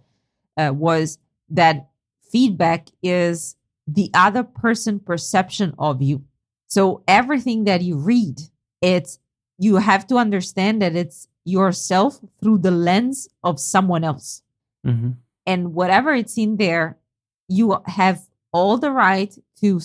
[0.57, 1.19] was
[1.49, 1.89] that
[2.31, 3.55] feedback is
[3.87, 6.23] the other person perception of you.
[6.67, 8.39] So everything that you read,
[8.81, 9.19] it's
[9.57, 14.43] you have to understand that it's yourself through the lens of someone else.
[14.85, 15.11] Mm-hmm.
[15.45, 16.97] And whatever it's in there,
[17.47, 18.21] you have
[18.53, 19.79] all the right to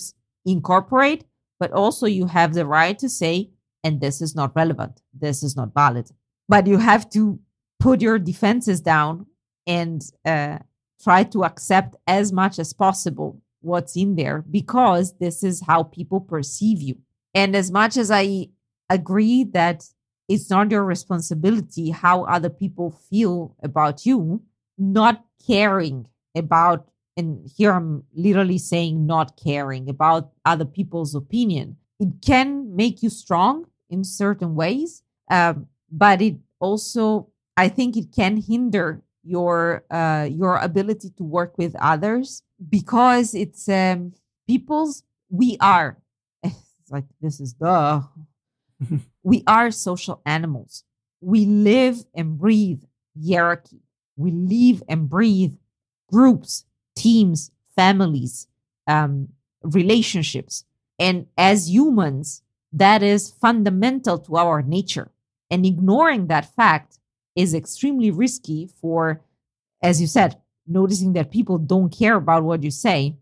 [0.45, 1.25] incorporate,
[1.59, 3.49] but also you have the right to say,
[3.83, 6.09] and this is not relevant, this is not valid.
[6.47, 7.39] But you have to
[7.79, 9.25] put your defenses down
[9.65, 10.59] and uh,
[11.03, 16.21] try to accept as much as possible what's in there because this is how people
[16.21, 16.97] perceive you.
[17.33, 18.49] And as much as I
[18.89, 19.85] agree that
[20.27, 24.41] it's not your responsibility how other people feel about you,
[24.77, 32.09] not caring about, and here I'm literally saying not caring about other people's opinion, it
[32.25, 38.37] can make you strong in certain ways, um, but it also, I think it can
[38.37, 44.13] hinder your uh, your ability to work with others because it's um,
[44.47, 45.97] people's we are.
[46.43, 48.03] It's like this is the
[49.25, 50.85] we are social animals
[51.25, 52.83] we live and breathe
[53.19, 53.81] hierarchy.
[54.15, 55.55] We live and breathe
[56.11, 58.47] groups, teams, families,
[58.87, 59.29] um,
[59.63, 60.65] relationships.
[60.99, 65.11] And as humans, that is fundamental to our nature.
[65.49, 66.99] And ignoring that fact
[67.35, 69.21] is extremely risky for,
[69.81, 73.15] as you said, noticing that people don't care about what you say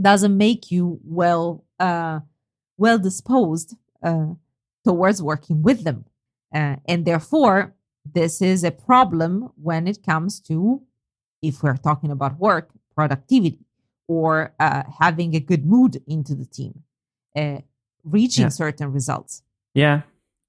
[0.00, 2.20] doesn't make you well uh,
[2.78, 4.28] well disposed uh,
[4.84, 6.04] towards working with them.
[6.54, 10.82] Uh, and therefore, this is a problem when it comes to,
[11.42, 13.60] if we're talking about work, productivity
[14.08, 16.82] or uh, having a good mood into the team,
[17.36, 17.58] uh,
[18.02, 18.48] reaching yeah.
[18.48, 19.42] certain results.
[19.74, 20.02] Yeah.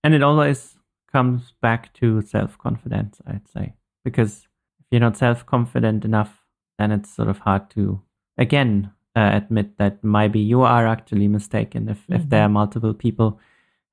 [0.04, 0.78] And it always
[1.12, 3.76] comes back to self confidence, I'd say.
[4.04, 4.48] Because
[4.80, 6.44] if you're not self confident enough,
[6.80, 8.02] then it's sort of hard to,
[8.38, 12.14] again, uh, admit that maybe you are actually mistaken if, mm-hmm.
[12.14, 12.54] if there are mm-hmm.
[12.54, 13.40] multiple people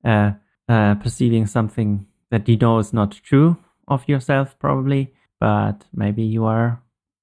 [0.05, 0.33] uh,
[0.69, 3.57] uh, perceiving something that you know is not true
[3.87, 6.83] of yourself, probably, but maybe you are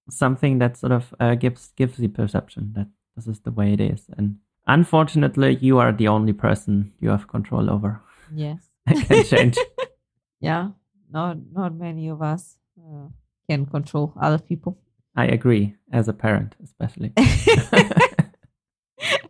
[0.10, 3.82] something that sort of uh, gives gives the perception that this is the way it
[3.82, 8.02] is, and unfortunately, you are the only person you have control over.
[8.34, 9.58] Yes, can change.
[10.40, 10.70] yeah,
[11.12, 13.08] not not many of us uh,
[13.50, 14.78] can control other people.
[15.16, 17.14] I agree, as a parent, especially.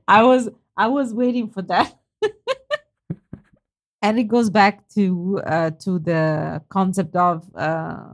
[0.07, 1.97] I was I was waiting for that.
[4.05, 8.13] And it goes back to uh, to the concept of uh,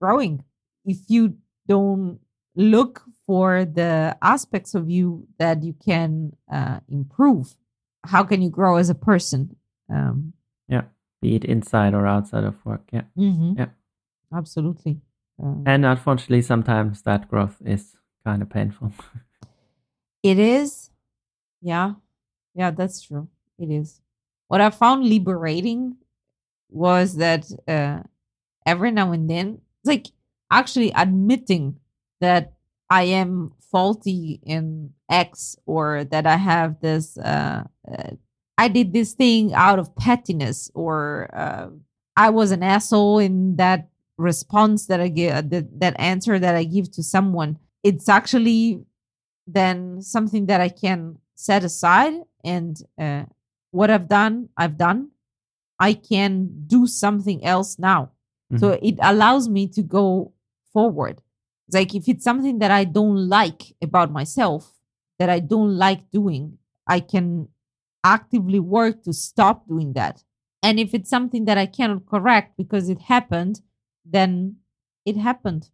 [0.00, 0.42] growing.
[0.86, 1.36] If you
[1.68, 2.20] don't
[2.56, 7.54] look for the aspects of you that you can uh, improve,
[8.04, 9.56] how can you grow as a person?
[9.90, 10.32] Um,
[10.68, 10.84] yeah,
[11.20, 12.88] be it inside or outside of work.
[12.90, 13.58] Yeah, mm-hmm.
[13.58, 13.70] yeah,
[14.34, 15.00] absolutely.
[15.42, 18.92] Um, and unfortunately, sometimes that growth is kind of painful.
[20.22, 20.90] it is.
[21.60, 21.94] Yeah.
[22.54, 23.28] Yeah, that's true.
[23.58, 24.00] It is.
[24.48, 25.96] What I found liberating
[26.70, 28.02] was that uh,
[28.66, 30.08] every now and then, like
[30.50, 31.76] actually admitting
[32.20, 32.54] that
[32.90, 38.10] I am faulty in X or that I have this, uh, uh,
[38.56, 41.68] I did this thing out of pettiness or uh,
[42.16, 46.54] I was an asshole in that response that I give, uh, that, that answer that
[46.54, 48.84] I give to someone, it's actually
[49.46, 53.24] then something that I can set aside and uh,
[53.74, 55.10] what I've done, I've done.
[55.80, 58.12] I can do something else now.
[58.52, 58.58] Mm-hmm.
[58.58, 60.32] So it allows me to go
[60.72, 61.20] forward.
[61.66, 64.78] It's like if it's something that I don't like about myself,
[65.18, 67.48] that I don't like doing, I can
[68.04, 70.22] actively work to stop doing that.
[70.62, 73.60] And if it's something that I cannot correct because it happened,
[74.04, 74.56] then
[75.04, 75.70] it happened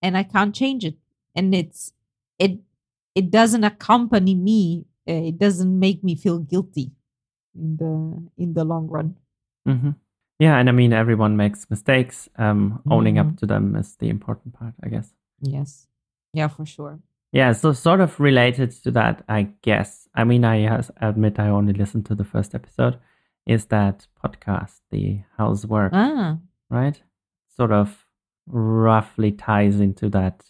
[0.00, 0.94] and I can't change it.
[1.34, 1.92] And it's
[2.38, 2.60] it
[3.16, 4.86] it doesn't accompany me.
[5.08, 6.92] Uh, it doesn't make me feel guilty
[7.54, 9.16] in the in the long run.
[9.66, 9.90] Mm-hmm.
[10.38, 12.28] Yeah, and I mean everyone makes mistakes.
[12.36, 12.92] Um, mm-hmm.
[12.92, 13.36] Owning up mm-hmm.
[13.36, 15.12] to them is the important part, I guess.
[15.40, 15.86] Yes.
[16.32, 17.00] Yeah, for sure.
[17.32, 20.08] Yeah, so sort of related to that, I guess.
[20.14, 22.98] I mean, I admit I only listened to the first episode.
[23.46, 26.38] Is that podcast, the How's Work, ah.
[26.68, 27.00] right?
[27.60, 28.06] sort of
[28.46, 30.44] roughly ties into that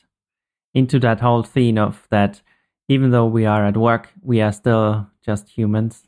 [0.72, 2.40] into that whole theme of that
[2.86, 6.06] even though we are at work we are still just humans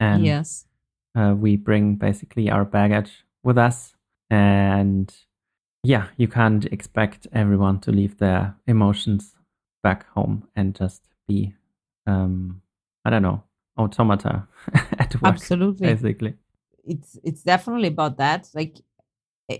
[0.00, 0.66] and yes.
[1.14, 3.94] uh, we bring basically our baggage with us.
[4.30, 5.14] And
[5.86, 9.34] yeah you can't expect everyone to leave their emotions
[9.82, 11.52] back home and just be
[12.06, 12.62] um
[13.04, 13.44] i don't know
[13.76, 14.46] automata
[14.98, 15.86] at work absolutely.
[15.86, 16.34] basically.
[16.84, 18.48] It's it's definitely about that.
[18.54, 18.76] Like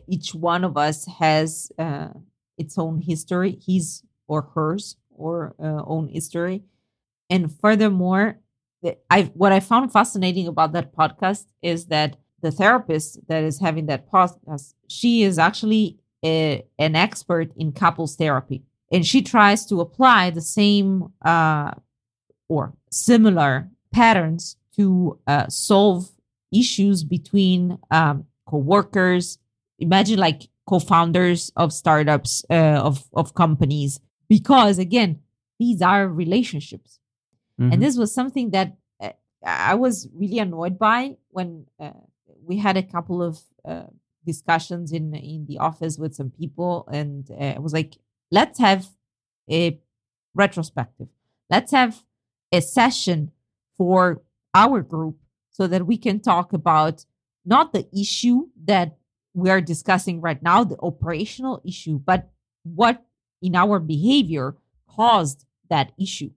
[0.06, 2.08] each one of us has uh,
[2.58, 6.64] its own history, his or hers or uh, own history.
[7.30, 8.38] And furthermore,
[9.10, 13.86] I what I found fascinating about that podcast is that the therapist that is having
[13.86, 19.80] that podcast, she is actually a, an expert in couples therapy, and she tries to
[19.80, 21.72] apply the same uh,
[22.48, 26.10] or similar patterns to uh, solve
[26.52, 29.38] issues between um, co-workers.
[29.78, 34.00] Imagine like co-founders of startups uh, of of companies.
[34.28, 35.20] Because again
[35.58, 36.98] these are relationships
[37.60, 37.72] mm-hmm.
[37.72, 39.10] and this was something that uh,
[39.44, 41.90] i was really annoyed by when uh,
[42.42, 43.84] we had a couple of uh,
[44.26, 47.96] discussions in in the office with some people and uh, i was like
[48.30, 48.86] let's have
[49.50, 49.78] a
[50.34, 51.08] retrospective
[51.50, 52.02] let's have
[52.52, 53.30] a session
[53.76, 54.22] for
[54.54, 55.16] our group
[55.50, 57.04] so that we can talk about
[57.44, 58.96] not the issue that
[59.34, 62.30] we are discussing right now, the operational issue, but
[62.62, 63.04] what
[63.42, 64.56] in our behavior
[64.88, 66.30] caused that issue.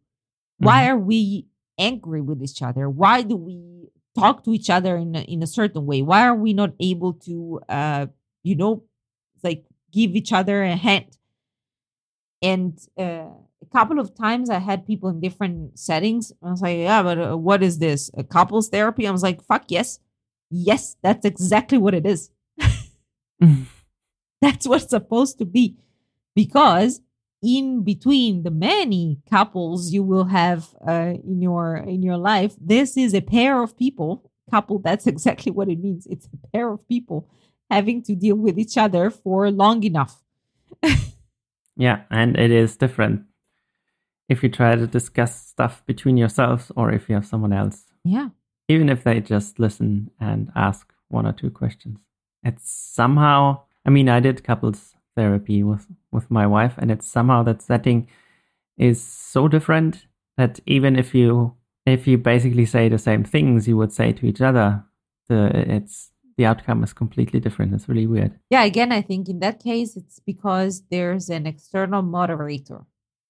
[0.57, 0.65] Mm-hmm.
[0.65, 2.89] Why are we angry with each other?
[2.89, 6.01] Why do we talk to each other in a, in a certain way?
[6.01, 8.07] Why are we not able to uh,
[8.47, 8.83] you know,
[9.43, 11.17] like give each other a hand.
[12.41, 13.29] And uh,
[13.61, 16.31] a couple of times I had people in different settings.
[16.41, 18.09] I was like, yeah, but uh, what is this?
[18.15, 19.05] A couples therapy?
[19.07, 19.99] I was like, fuck yes.
[20.49, 22.29] Yes, that's exactly what it is.
[24.41, 25.77] that's what's supposed to be.
[26.35, 27.01] Because
[27.43, 32.97] in between the many couples you will have uh, in your in your life, this
[32.97, 34.29] is a pair of people.
[34.49, 36.07] Couple, that's exactly what it means.
[36.07, 37.27] It's a pair of people
[37.69, 40.23] having to deal with each other for long enough.
[41.75, 43.23] yeah, and it is different
[44.29, 47.85] if you try to discuss stuff between yourselves or if you have someone else.
[48.03, 48.29] Yeah.
[48.67, 51.99] Even if they just listen and ask one or two questions.
[52.43, 57.43] It's somehow, I mean, I did couples therapy with, with my wife, and it's somehow
[57.43, 58.07] that setting
[58.77, 60.05] is so different
[60.37, 64.25] that even if you if you basically say the same things you would say to
[64.25, 64.83] each other,
[65.29, 65.39] the
[65.75, 67.73] it's the outcome is completely different.
[67.73, 68.33] It's really weird.
[68.49, 72.85] Yeah, again, I think in that case it's because there's an external moderator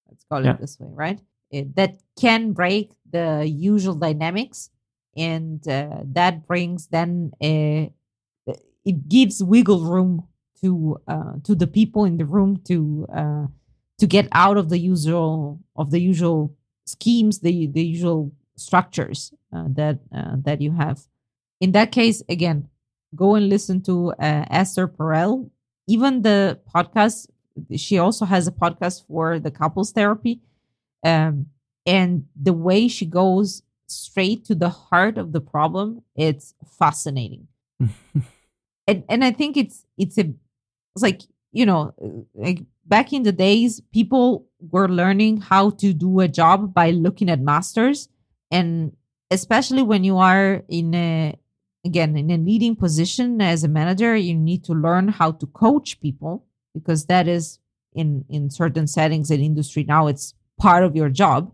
[0.08, 0.52] let's call yeah.
[0.52, 1.20] it this way, right?
[1.50, 4.70] It, that can break the usual dynamics,
[5.16, 7.92] and uh, that brings then a,
[8.84, 10.28] it gives wiggle room
[10.60, 13.46] to uh, to the people in the room to uh,
[13.98, 16.54] to get out of the usual of the usual
[16.86, 21.06] schemes, the the usual structures uh, that uh, that you have.
[21.60, 22.68] In that case, again,
[23.14, 25.50] go and listen to uh, Esther Perel.
[25.86, 27.28] Even the podcast
[27.76, 30.40] she also has a podcast for the couples therapy.
[31.04, 31.46] Um,
[31.86, 37.48] and the way she goes straight to the heart of the problem, it's fascinating.
[38.86, 40.34] and and I think it's it's a
[40.98, 41.94] it's like you know
[42.34, 47.30] like back in the days people were learning how to do a job by looking
[47.30, 48.08] at masters.
[48.50, 48.96] And
[49.30, 51.34] especially when you are in a
[51.84, 56.00] again in a leading position as a manager you need to learn how to coach
[56.00, 57.60] people because that is
[57.94, 61.52] in in certain settings in industry now it's part of your job.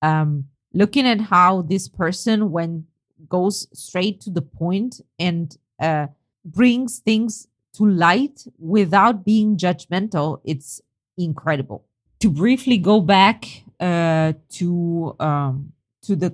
[0.00, 2.86] Um, looking at how this person when
[3.28, 6.06] goes straight to the point and uh,
[6.44, 10.80] brings things to light without being judgmental it's
[11.18, 11.84] incredible
[12.20, 13.44] to briefly go back
[13.80, 16.30] uh, to um, to the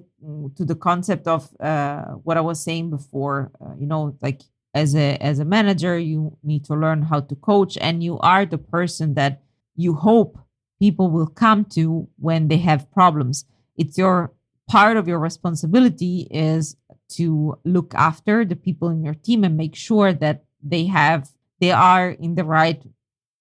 [0.57, 3.51] to the concept of uh, what I was saying before.
[3.61, 4.43] Uh, you know, like
[4.75, 8.47] as a as a manager you need to learn how to coach and you are
[8.47, 9.43] the person that
[9.77, 10.39] you hope
[10.79, 13.45] people will come to when they have problems
[13.77, 14.33] it's your
[14.69, 16.77] part of your responsibility is
[17.09, 21.73] to look after the people in your team and make sure that they have they
[21.73, 22.83] are in the right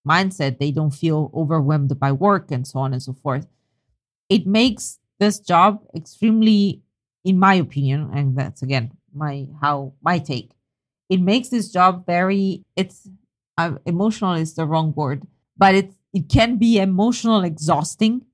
[0.08, 0.60] mindset.
[0.60, 3.48] They don't feel overwhelmed by work and so on and so forth.
[4.30, 6.82] It makes this job extremely
[7.24, 10.52] in my opinion and that's again my how my take.
[11.10, 13.10] It makes this job very it's
[13.58, 15.24] uh, emotional is the wrong word
[15.58, 18.26] but it it can be emotional exhausting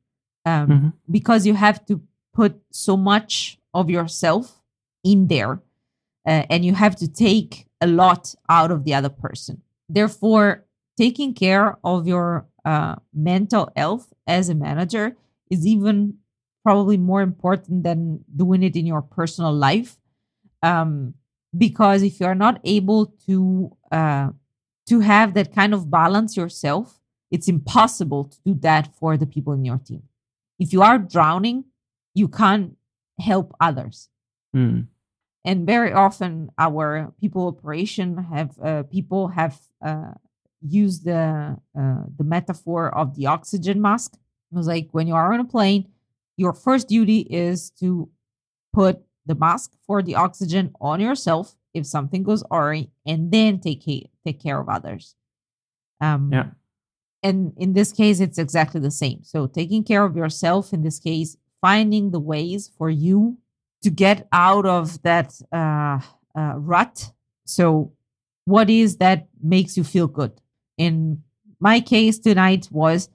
[0.46, 0.90] um, mm-hmm.
[1.10, 2.02] because you have to
[2.34, 4.62] put so much of yourself
[5.04, 5.62] in there
[6.26, 9.62] uh, and you have to take a lot out of the other person.
[9.90, 10.66] Therefore
[10.98, 15.16] taking care of your uh, mental health as a manager
[15.50, 16.16] is even
[16.64, 19.98] probably more important than doing it in your personal life
[20.64, 21.14] um,
[21.56, 24.30] because if you are not able to uh,
[24.88, 29.54] to have that kind of balance yourself it's impossible to do that for the people
[29.54, 30.04] in your team.
[30.58, 31.66] If you are drowning
[32.16, 32.78] you can't
[33.20, 34.10] help others.
[34.56, 34.88] Mm.
[35.46, 40.14] And very often our people operation have uh, people have uh,
[40.62, 44.14] used the uh, the metaphor of the oxygen mask.
[44.52, 45.88] It was like when you are on a plane
[46.38, 48.10] your first duty is to
[48.74, 53.84] put the mask for the oxygen on yourself if something goes awry and then take
[53.84, 55.16] care, take care of others.
[56.02, 56.48] Um yeah.
[57.24, 59.24] and in this case it's exactly the same.
[59.24, 63.38] So taking care of yourself in this case finding the ways for you
[63.86, 66.00] to get out of that uh,
[66.40, 67.12] uh, rut
[67.46, 67.92] so
[68.46, 70.34] what is that makes you feel good
[70.78, 71.22] in
[71.60, 73.10] my case tonight was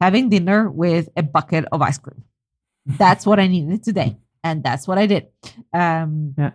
[0.00, 2.24] having dinner with a bucket of ice cream
[2.86, 5.26] that's what i needed today and that's what I did.
[5.72, 6.52] Um, yeah.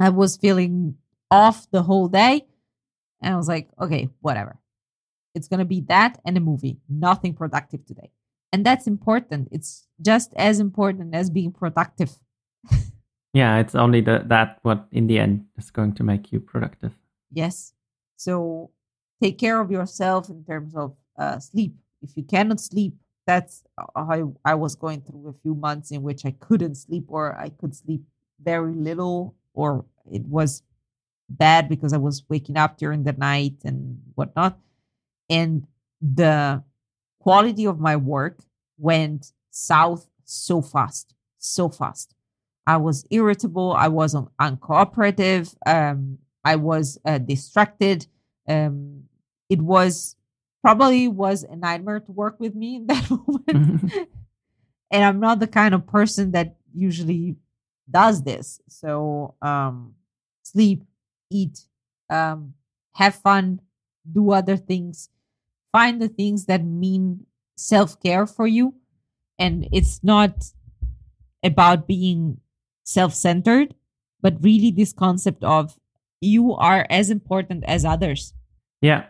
[0.00, 0.96] I was feeling
[1.30, 2.44] off the whole day,
[3.22, 4.58] and I was like, okay, whatever.
[5.34, 8.10] It's gonna be that and a movie, nothing productive today,
[8.52, 9.48] and that's important.
[9.52, 12.18] It's just as important as being productive.
[13.32, 16.92] yeah, it's only the that what in the end is going to make you productive.
[17.30, 17.72] Yes.
[18.16, 18.70] So
[19.22, 21.74] take care of yourself in terms of uh, sleep.
[22.02, 22.94] If you cannot sleep,
[23.26, 23.64] that's
[23.96, 27.48] how I was going through a few months in which I couldn't sleep or I
[27.48, 28.02] could sleep
[28.42, 30.62] very little or it was
[31.28, 34.58] bad because I was waking up during the night and whatnot.
[35.30, 35.66] And
[36.00, 36.62] the
[37.18, 38.40] quality of my work
[38.76, 42.14] went south so fast, so fast.
[42.66, 43.72] I was irritable.
[43.72, 45.54] I was un- uncooperative.
[45.66, 48.06] Um, I was uh, distracted.
[48.48, 49.04] Um,
[49.48, 50.16] it was
[50.62, 53.92] probably was a nightmare to work with me in that moment.
[54.90, 57.36] and I'm not the kind of person that usually
[57.90, 58.60] does this.
[58.68, 59.94] So um,
[60.42, 60.84] sleep,
[61.30, 61.60] eat,
[62.10, 62.54] um,
[62.94, 63.60] have fun,
[64.10, 65.10] do other things,
[65.72, 68.74] find the things that mean self care for you.
[69.38, 70.52] And it's not
[71.42, 72.40] about being
[72.84, 73.74] self centered,
[74.20, 75.78] but really this concept of
[76.20, 78.32] you are as important as others.
[78.80, 79.06] Yeah.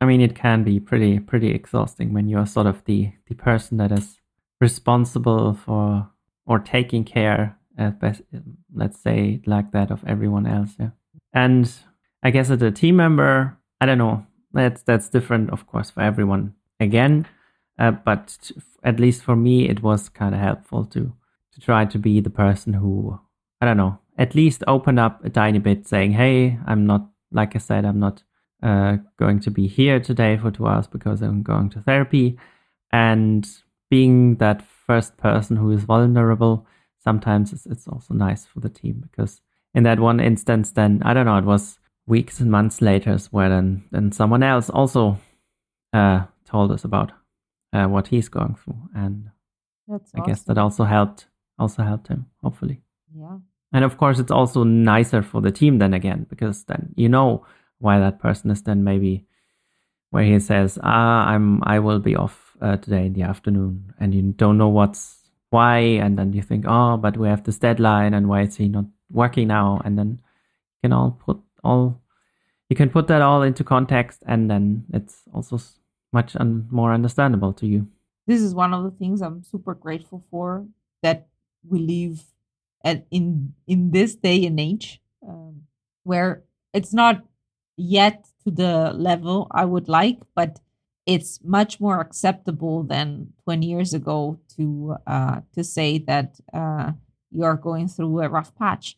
[0.00, 3.76] I mean, it can be pretty, pretty exhausting when you're sort of the, the person
[3.76, 4.18] that is
[4.60, 6.10] responsible for
[6.44, 8.22] or taking care, at best,
[8.74, 10.72] let's say, like that of everyone else.
[10.78, 10.90] Yeah.
[11.32, 11.72] And
[12.22, 14.26] I guess as a team member, I don't know.
[14.52, 16.54] That's that's different, of course, for everyone.
[16.78, 17.26] Again,
[17.78, 18.50] uh, but
[18.82, 21.12] at least for me, it was kind of helpful to
[21.54, 23.18] to try to be the person who
[23.60, 27.54] I don't know, at least open up a tiny bit, saying, "Hey, I'm not like
[27.54, 28.22] I said, I'm not
[28.62, 32.38] uh, going to be here today for two hours because I'm going to therapy,"
[32.90, 33.48] and
[33.90, 36.66] being that first person who is vulnerable.
[36.98, 39.40] Sometimes it's, it's also nice for the team because
[39.74, 43.48] in that one instance, then I don't know, it was weeks and months later where
[43.48, 45.18] then then someone else also
[45.92, 47.12] uh, told us about
[47.72, 49.30] uh, what he's going through, and
[49.88, 50.30] That's I awesome.
[50.30, 51.26] guess that also helped
[51.58, 52.80] also helped him hopefully.
[53.14, 53.38] Yeah.
[53.72, 57.46] And of course, it's also nicer for the team then again because then you know
[57.78, 59.26] why that person is then maybe
[60.10, 64.14] where he says, "Ah, I'm I will be off uh, today in the afternoon," and
[64.14, 65.18] you don't know what's
[65.50, 68.68] why, and then you think, "Oh, but we have this deadline, and why is he
[68.68, 70.20] not working now?" And then
[70.82, 72.02] you can all put all
[72.68, 75.58] you can put that all into context, and then it's also
[76.12, 77.88] much un- more understandable to you.
[78.26, 80.66] This is one of the things I'm super grateful for
[81.02, 81.26] that
[81.68, 82.22] we live
[82.84, 85.62] at in in this day and age um,
[86.04, 86.42] where
[86.74, 87.22] it's not
[87.76, 90.60] yet to the level I would like, but
[91.06, 96.92] it's much more acceptable than 20 years ago to uh, to say that uh,
[97.30, 98.96] you are going through a rough patch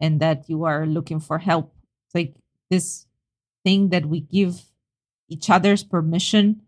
[0.00, 1.74] and that you are looking for help.
[2.06, 2.34] It's like
[2.70, 3.06] this
[3.64, 4.62] thing that we give
[5.28, 6.62] each other's permission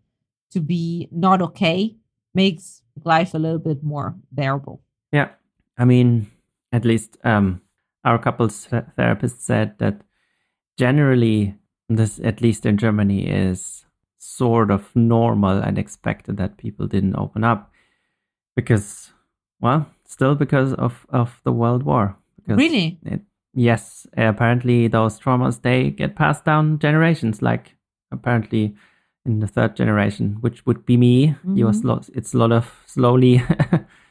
[0.51, 1.95] to be not okay
[2.33, 4.81] makes life a little bit more bearable.
[5.11, 5.29] Yeah,
[5.79, 6.27] I mean,
[6.73, 7.61] at least um,
[8.03, 10.01] our couples th- therapist said that
[10.77, 11.55] generally,
[11.87, 13.85] this at least in Germany is
[14.17, 17.71] sort of normal and expected that people didn't open up
[18.55, 19.11] because,
[19.61, 22.17] well, still because of of the World War.
[22.37, 22.99] Because Really?
[23.05, 23.21] It,
[23.53, 27.41] yes, apparently those traumas they get passed down generations.
[27.41, 27.75] Like
[28.11, 28.75] apparently
[29.25, 31.75] in the third generation, which would be me, you Mhm.
[31.75, 33.41] slow, it's a lot of slowly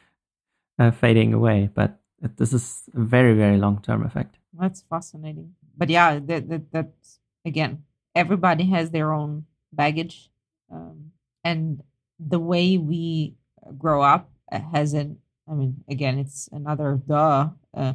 [0.79, 1.69] uh, fading away.
[1.73, 4.37] But it, this is a very very long term effect.
[4.53, 5.53] That's fascinating.
[5.77, 7.83] But yeah, that that that's again,
[8.15, 10.31] everybody has their own baggage,
[10.71, 11.11] um,
[11.43, 11.83] and
[12.19, 13.35] the way we
[13.77, 15.19] grow up has an.
[15.49, 17.93] I mean, again, it's another duh, uh,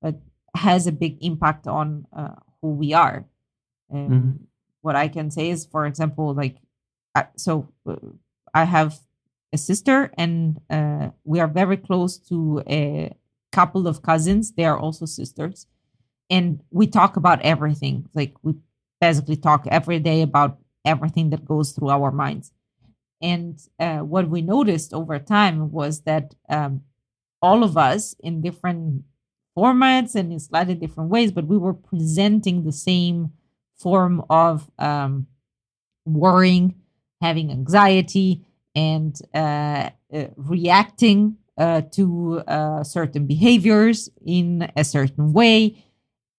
[0.00, 0.16] but
[0.54, 3.26] has a big impact on uh, who we are.
[3.92, 4.38] Um, Mhm.
[4.80, 6.56] What I can say is, for example, like,
[7.14, 7.96] I, so uh,
[8.54, 9.00] I have
[9.56, 13.12] a sister, and uh, we are very close to a
[13.52, 14.52] couple of cousins.
[14.52, 15.66] They are also sisters
[16.30, 18.08] and we talk about everything.
[18.14, 18.54] Like we
[19.00, 22.52] basically talk every day about everything that goes through our minds.
[23.22, 26.82] And uh, what we noticed over time was that um,
[27.40, 29.04] all of us in different
[29.56, 33.32] formats and in slightly different ways, but we were presenting the same
[33.78, 35.26] form of um,
[36.04, 36.74] worrying,
[37.22, 38.44] having anxiety,
[38.76, 45.82] and uh, uh, reacting uh, to uh, certain behaviors in a certain way.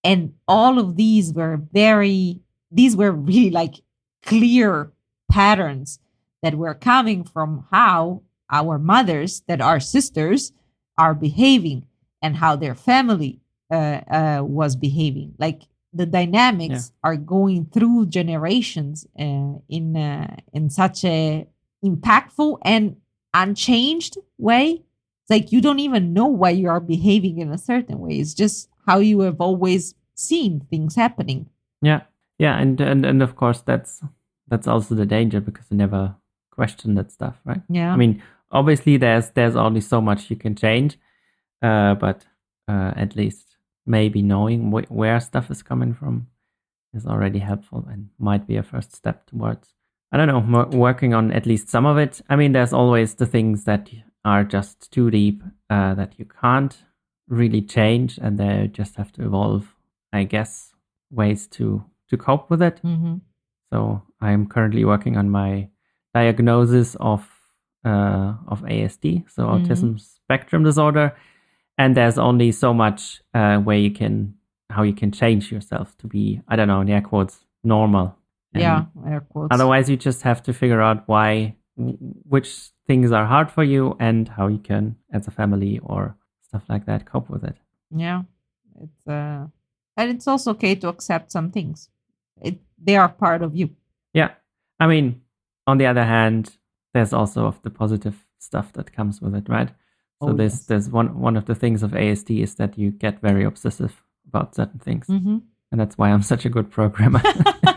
[0.04, 2.40] And all of these were very
[2.72, 3.76] these were really like
[4.24, 4.92] clear
[5.32, 6.00] patterns
[6.44, 10.52] that were coming from how our mothers that are sisters
[10.98, 11.86] are behaving
[12.22, 13.40] and how their family
[13.72, 15.34] uh, uh, was behaving.
[15.38, 15.64] Like
[15.94, 21.48] the dynamics are going through generations uh, in uh, in such a
[21.84, 22.96] impactful and
[23.34, 24.82] unchanged way
[25.22, 28.34] it's like you don't even know why you are behaving in a certain way it's
[28.34, 31.48] just how you have always seen things happening.
[31.82, 32.02] Yeah,
[32.40, 34.02] yeah, and and and of course that's
[34.48, 36.16] that's also the danger because you never
[36.52, 37.62] question that stuff, right?
[37.70, 37.94] Yeah.
[37.94, 38.22] I mean,
[38.52, 40.98] obviously there's there's only so much you can change,
[41.62, 42.26] uh, but
[42.68, 46.28] uh, at least maybe knowing wh- where stuff is coming from
[46.94, 49.70] is already helpful and might be a first step towards
[50.12, 52.22] I don't know, working on at least some of it.
[52.30, 53.90] I mean, there's always the things that
[54.24, 56.76] are just too deep uh, that you can't
[57.28, 59.76] really change, and they just have to evolve,
[60.14, 60.74] I guess,
[61.12, 62.80] ways to to cope with it.
[62.84, 63.16] Mm-hmm.
[63.74, 65.70] So I'm currently working on my
[66.14, 67.28] diagnosis of
[67.86, 69.66] uh, of ASD, so Mhm.
[69.66, 71.16] autism spectrum disorder,
[71.78, 74.36] and there's only so much uh, where you can
[74.70, 78.16] how you can change yourself to be I don't know in air quotes normal.
[78.54, 79.50] And Yeah, air quotes.
[79.52, 84.28] Otherwise, you just have to figure out why which things are hard for you and
[84.30, 87.56] how you can, as a family or stuff like that, cope with it.
[87.96, 88.24] Yeah,
[88.82, 89.46] it's uh,
[89.96, 91.90] and it's also okay to accept some things.
[92.42, 93.70] It they are part of you.
[94.14, 94.32] Yeah.
[94.80, 95.22] I mean,
[95.68, 96.58] on the other hand,
[96.94, 99.70] there's also of the positive stuff that comes with it, right?
[100.22, 100.66] So Oh, there's yes.
[100.66, 104.56] there's one one of the things of ASD is that you get very obsessive about
[104.56, 105.38] certain things, Mm-hmm.
[105.72, 107.22] and that's why I'm such a good programmer.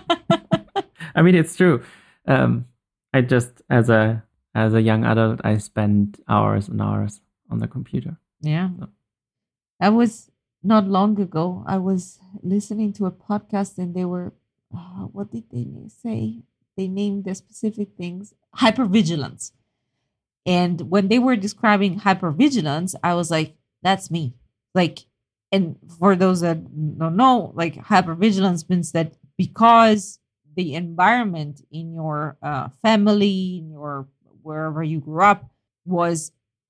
[1.15, 1.83] I mean, it's true.
[2.27, 2.67] Um,
[3.13, 4.23] I just as a
[4.55, 8.17] as a young adult, I spend hours and hours on the computer.
[8.41, 8.89] yeah, So-
[9.81, 10.31] I was
[10.63, 11.65] not long ago.
[11.67, 14.33] I was listening to a podcast, and they were,
[14.75, 16.43] uh, what did they say?
[16.77, 19.53] They named the specific things hypervigilance.
[20.47, 24.35] And when they were describing hypervigilance, I was like, that's me.
[24.75, 25.07] Like,
[25.53, 26.59] and for those that
[26.99, 30.19] don't know, like hypervigilance means that because
[30.61, 33.93] the environment in your uh, family, in your
[34.43, 35.41] wherever you grew up,
[35.87, 36.19] was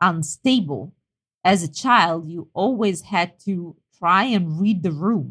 [0.00, 0.82] unstable,
[1.52, 3.52] as a child, you always had to
[3.98, 5.28] try and read the room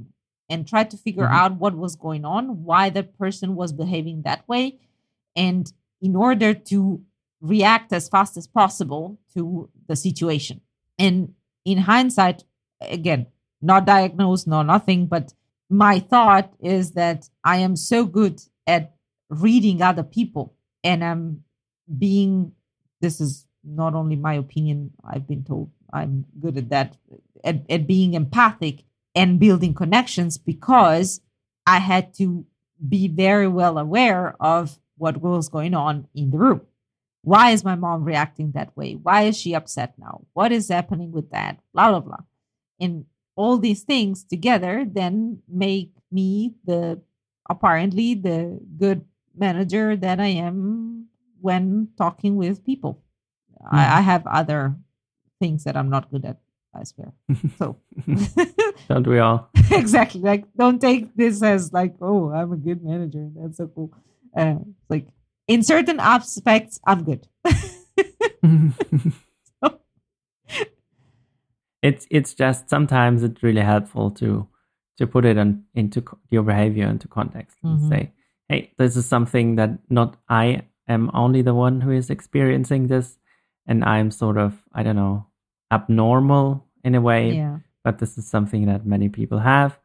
[0.51, 1.37] and try to figure Mhm.
[1.39, 4.65] out what was going on, why that person was behaving that way.
[5.47, 5.63] And
[6.07, 6.77] in order to
[7.53, 10.57] react as fast as possible to the situation.
[11.05, 11.15] And
[11.71, 12.39] in hindsight,
[12.81, 13.21] again,
[13.61, 15.25] not diagnosed, no nothing, but
[15.69, 18.95] my thought is that I am so good at
[19.29, 21.43] reading other people and I'm
[21.97, 22.53] being
[23.01, 26.97] this is not only my opinion, I've been told I'm good at that,
[27.43, 28.83] at, at being empathic
[29.15, 31.21] and building connections because
[31.65, 32.45] I had to
[32.87, 36.61] be very well aware of what was going on in the room.
[37.23, 38.93] Why is my mom reacting that way?
[38.93, 40.25] Why is she upset now?
[40.33, 41.59] What is happening with that?
[41.73, 42.23] Blah, blah, blah.
[42.79, 43.05] And
[43.39, 46.99] all these things together then make me the
[47.49, 51.07] apparently the good manager that I am
[51.39, 52.99] when talking with people.
[53.71, 54.75] I, I have other
[55.39, 56.37] things that I'm not good at,
[56.75, 57.13] I swear.
[57.57, 57.79] So
[58.89, 59.47] Don't we all?
[59.71, 60.19] exactly.
[60.19, 63.29] Like don't take this as like, oh, I'm a good manager.
[63.35, 63.93] That's so cool.
[64.35, 64.59] Uh,
[64.89, 65.07] like
[65.47, 67.25] in certain aspects, I'm good.
[71.81, 74.47] it's it's just sometimes it's really helpful to
[74.97, 77.89] to put it on into your behavior into context and Mhm.
[77.89, 78.11] say
[78.49, 83.17] hey this is something that not i am only the one who is experiencing this
[83.67, 85.25] and i'm sort of i don't know
[85.71, 87.59] abnormal in a way yeah.
[87.83, 89.79] but this is something that many people have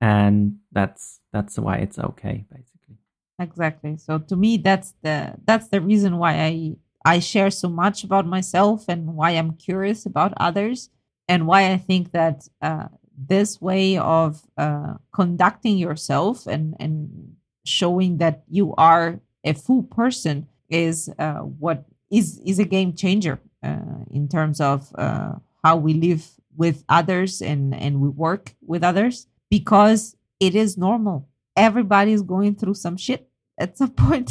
[0.00, 2.96] and that's that's why it's okay basically
[3.38, 8.04] exactly so to me that's the that's the reason why i i share so much
[8.04, 10.90] about myself and why i'm curious about others
[11.28, 18.18] and why i think that uh, this way of uh, conducting yourself and and showing
[18.18, 24.02] that you are a full person is uh, what is is a game changer uh,
[24.10, 29.26] in terms of uh, how we live with others and and we work with others
[29.50, 34.30] because it is normal everybody is going through some shit at some point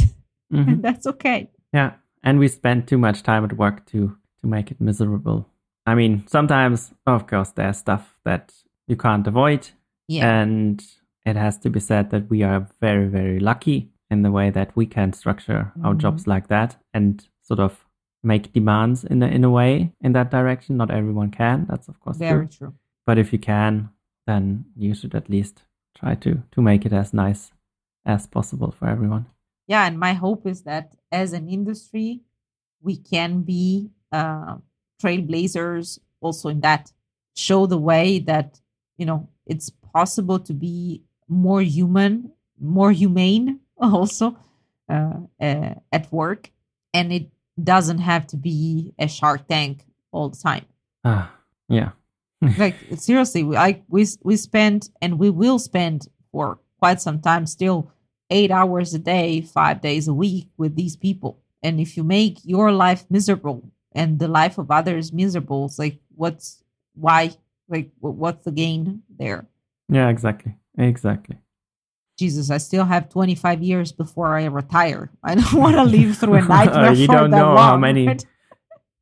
[0.52, 0.68] Mhm.
[0.68, 1.92] and that's okay Yeah,
[2.24, 4.00] and we spend too much time at work to
[4.42, 5.48] to make it miserable.
[5.86, 8.54] I mean, sometimes, of course, there's stuff that
[8.88, 9.70] you can't avoid,
[10.08, 10.84] yeah and
[11.26, 14.76] it has to be said that we are very, very lucky in the way that
[14.76, 16.00] we can structure our Mhm.
[16.02, 17.86] jobs like that and sort of
[18.24, 20.78] make demands in a, in a way in that direction.
[20.78, 21.66] Not everyone can.
[21.70, 22.68] That's of course very true.
[22.70, 22.74] true
[23.06, 23.90] But if you can,
[24.28, 25.64] then you should at least
[25.96, 27.52] try to to make it as nice
[28.06, 29.26] as possible for everyone.
[29.68, 32.22] yeah and my hope is that as an industry
[32.82, 34.58] we can be uh,
[35.02, 36.92] trailblazers also in that
[37.36, 38.60] show the way that
[38.98, 42.32] you know it's possible to be more human
[42.62, 44.38] more humane also
[44.90, 46.52] uh, uh, at work.
[46.94, 47.30] And it
[47.62, 50.66] doesn't have to be a shark tank all the time.
[51.04, 51.34] Ah,
[51.68, 51.92] yeah.
[52.58, 57.46] like seriously we like we we spend and we will spend for quite some time
[57.46, 57.92] still
[58.32, 61.40] eight hours a day five days a week with these people.
[61.62, 66.00] And if you make your life miserable and the life of others miserable it's like
[66.16, 66.64] what's
[66.96, 67.32] why
[67.70, 69.46] Like, what's the gain there?
[69.88, 70.56] Yeah, exactly.
[70.78, 71.38] Exactly.
[72.20, 75.10] Jesus, I still have 25 years before I retire.
[75.24, 76.92] I don't want to live through a nightmare.
[76.94, 78.08] you don't know long, how many.
[78.08, 78.26] right?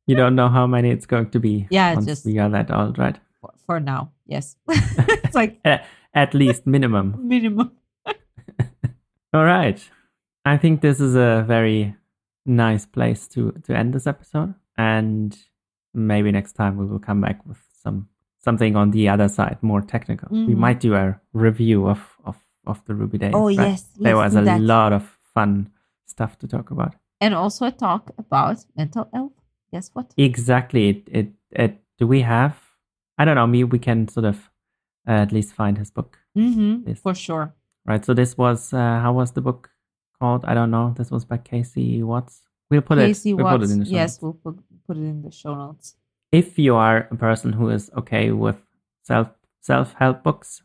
[0.06, 1.66] You don't know how many it's going to be.
[1.70, 3.18] Yeah, just- we are that old, right?
[3.40, 4.56] For, for now, yes.
[4.68, 5.58] it's like
[6.14, 7.16] At least minimum.
[7.28, 7.72] minimum.
[9.32, 9.78] All right.
[10.44, 11.94] I think this is a very
[12.46, 14.54] nice place to to end this episode,
[14.84, 15.36] and
[16.12, 17.98] maybe next time we will come back with some
[18.46, 20.28] something on the other side, more technical.
[20.48, 20.62] We Mhm.
[20.66, 21.06] might do a
[21.46, 22.36] review of of
[22.72, 23.34] of the Ruby days.
[23.34, 23.68] Oh, right?
[23.70, 24.60] yes, there was a that.
[24.60, 25.02] lot of
[25.34, 25.52] fun
[26.06, 26.92] stuff to talk about.
[27.20, 29.36] And also a talk about mental health.
[29.72, 30.06] Guess what?
[30.16, 30.82] Exactly.
[30.90, 31.28] It it,
[31.64, 32.54] it do we have?
[33.18, 33.46] I don't know.
[33.46, 34.36] Maybe we can sort of
[35.08, 37.46] uh, at least find his book, Mm-hmm, for sure.
[37.90, 38.04] right?
[38.04, 39.70] So this was uh, how was the book
[40.18, 40.42] called?
[40.50, 40.86] I don't know.
[40.98, 42.34] This was by Casey Watts.
[42.70, 43.34] We'll put Casey it.
[43.34, 43.58] We'll Watts.
[43.58, 44.56] put it in the show yes, we'll put,
[44.90, 45.94] put it in the show notes.
[46.32, 48.56] If you are a person who is okay with
[49.02, 49.28] self
[49.60, 50.62] self help books,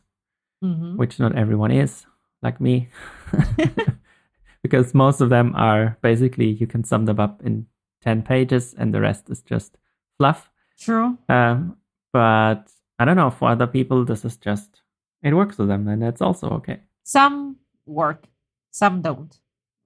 [0.64, 0.96] Mm-hmm.
[0.96, 2.06] which not everyone is,
[2.42, 2.88] like me,
[4.62, 7.66] because most of them are basically you can sum them up in
[8.02, 9.76] ten pages, and the rest is just
[10.18, 10.50] fluff.
[10.80, 11.18] True.
[11.28, 11.76] Um,
[12.12, 13.30] but I don't know.
[13.30, 14.80] For other people, this is just
[15.22, 16.80] it works for them, and that's also okay.
[17.04, 18.24] Some work,
[18.70, 19.38] some don't.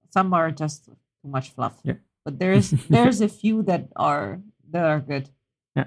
[0.09, 0.95] Some are just too
[1.29, 1.75] much fluff.
[1.83, 1.99] Yeah.
[2.25, 4.39] But there's there's a few that are
[4.71, 5.29] that are good.
[5.75, 5.85] Yeah.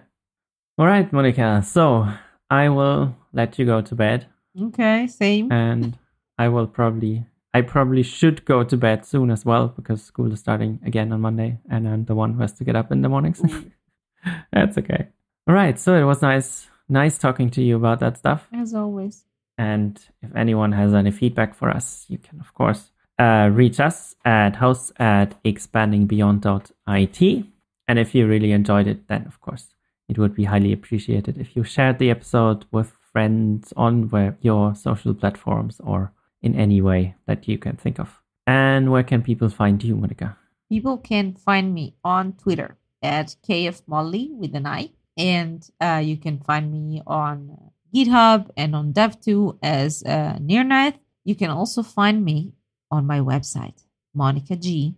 [0.79, 1.63] All right, Monica.
[1.65, 2.09] So
[2.51, 4.27] I will let you go to bed,
[4.61, 5.53] Okay, same.
[5.53, 5.99] and
[6.39, 10.41] I will probably I probably should go to bed soon as well because school is
[10.41, 13.09] starting again on Monday, and I'm the one who has to get up in the
[13.09, 13.41] mornings.
[14.53, 15.09] That's okay.
[15.47, 15.79] All right.
[15.79, 18.49] So it was nice nice talking to you about that stuff.
[18.53, 19.25] As always.
[19.57, 24.15] And if anyone has any feedback for us, you can, of course, uh, reach us
[24.25, 27.47] at hosts at expandingbeyond.it.
[27.87, 29.75] And if you really enjoyed it, then, of course,
[30.09, 34.75] it would be highly appreciated if you shared the episode with friends on where, your
[34.75, 36.13] social platforms or
[36.43, 38.21] in any way that you can think of.
[38.47, 40.37] And where can people find you, Monica?
[40.69, 44.91] People can find me on Twitter at kfmolly with an I.
[45.17, 50.97] And uh, you can find me on GitHub and on Dev2 as uh, Nearnath.
[51.25, 52.53] You can also find me
[52.95, 53.83] on my website,
[54.17, 54.95] monicag.me.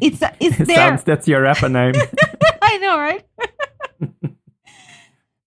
[0.00, 0.76] It's, it's It there.
[0.76, 1.94] sounds that's your rapper name.
[2.62, 3.24] I know, right?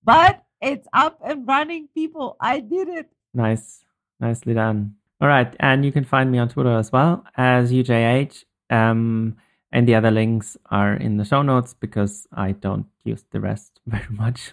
[0.04, 2.36] but it's up and running, people.
[2.40, 3.10] I did it.
[3.34, 3.84] Nice.
[4.20, 4.96] Nicely done.
[5.22, 5.54] All right.
[5.60, 8.44] And you can find me on Twitter as well as UJH.
[8.70, 9.38] Um,
[9.72, 13.80] and the other links are in the show notes because I don't use the rest
[13.86, 14.52] very much.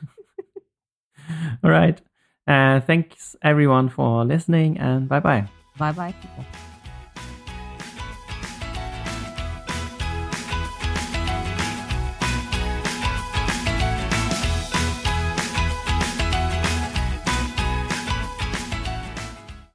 [1.64, 2.01] All right.
[2.47, 5.49] Uh, thanks everyone for listening and bye bye.
[5.78, 6.45] Bye bye, people.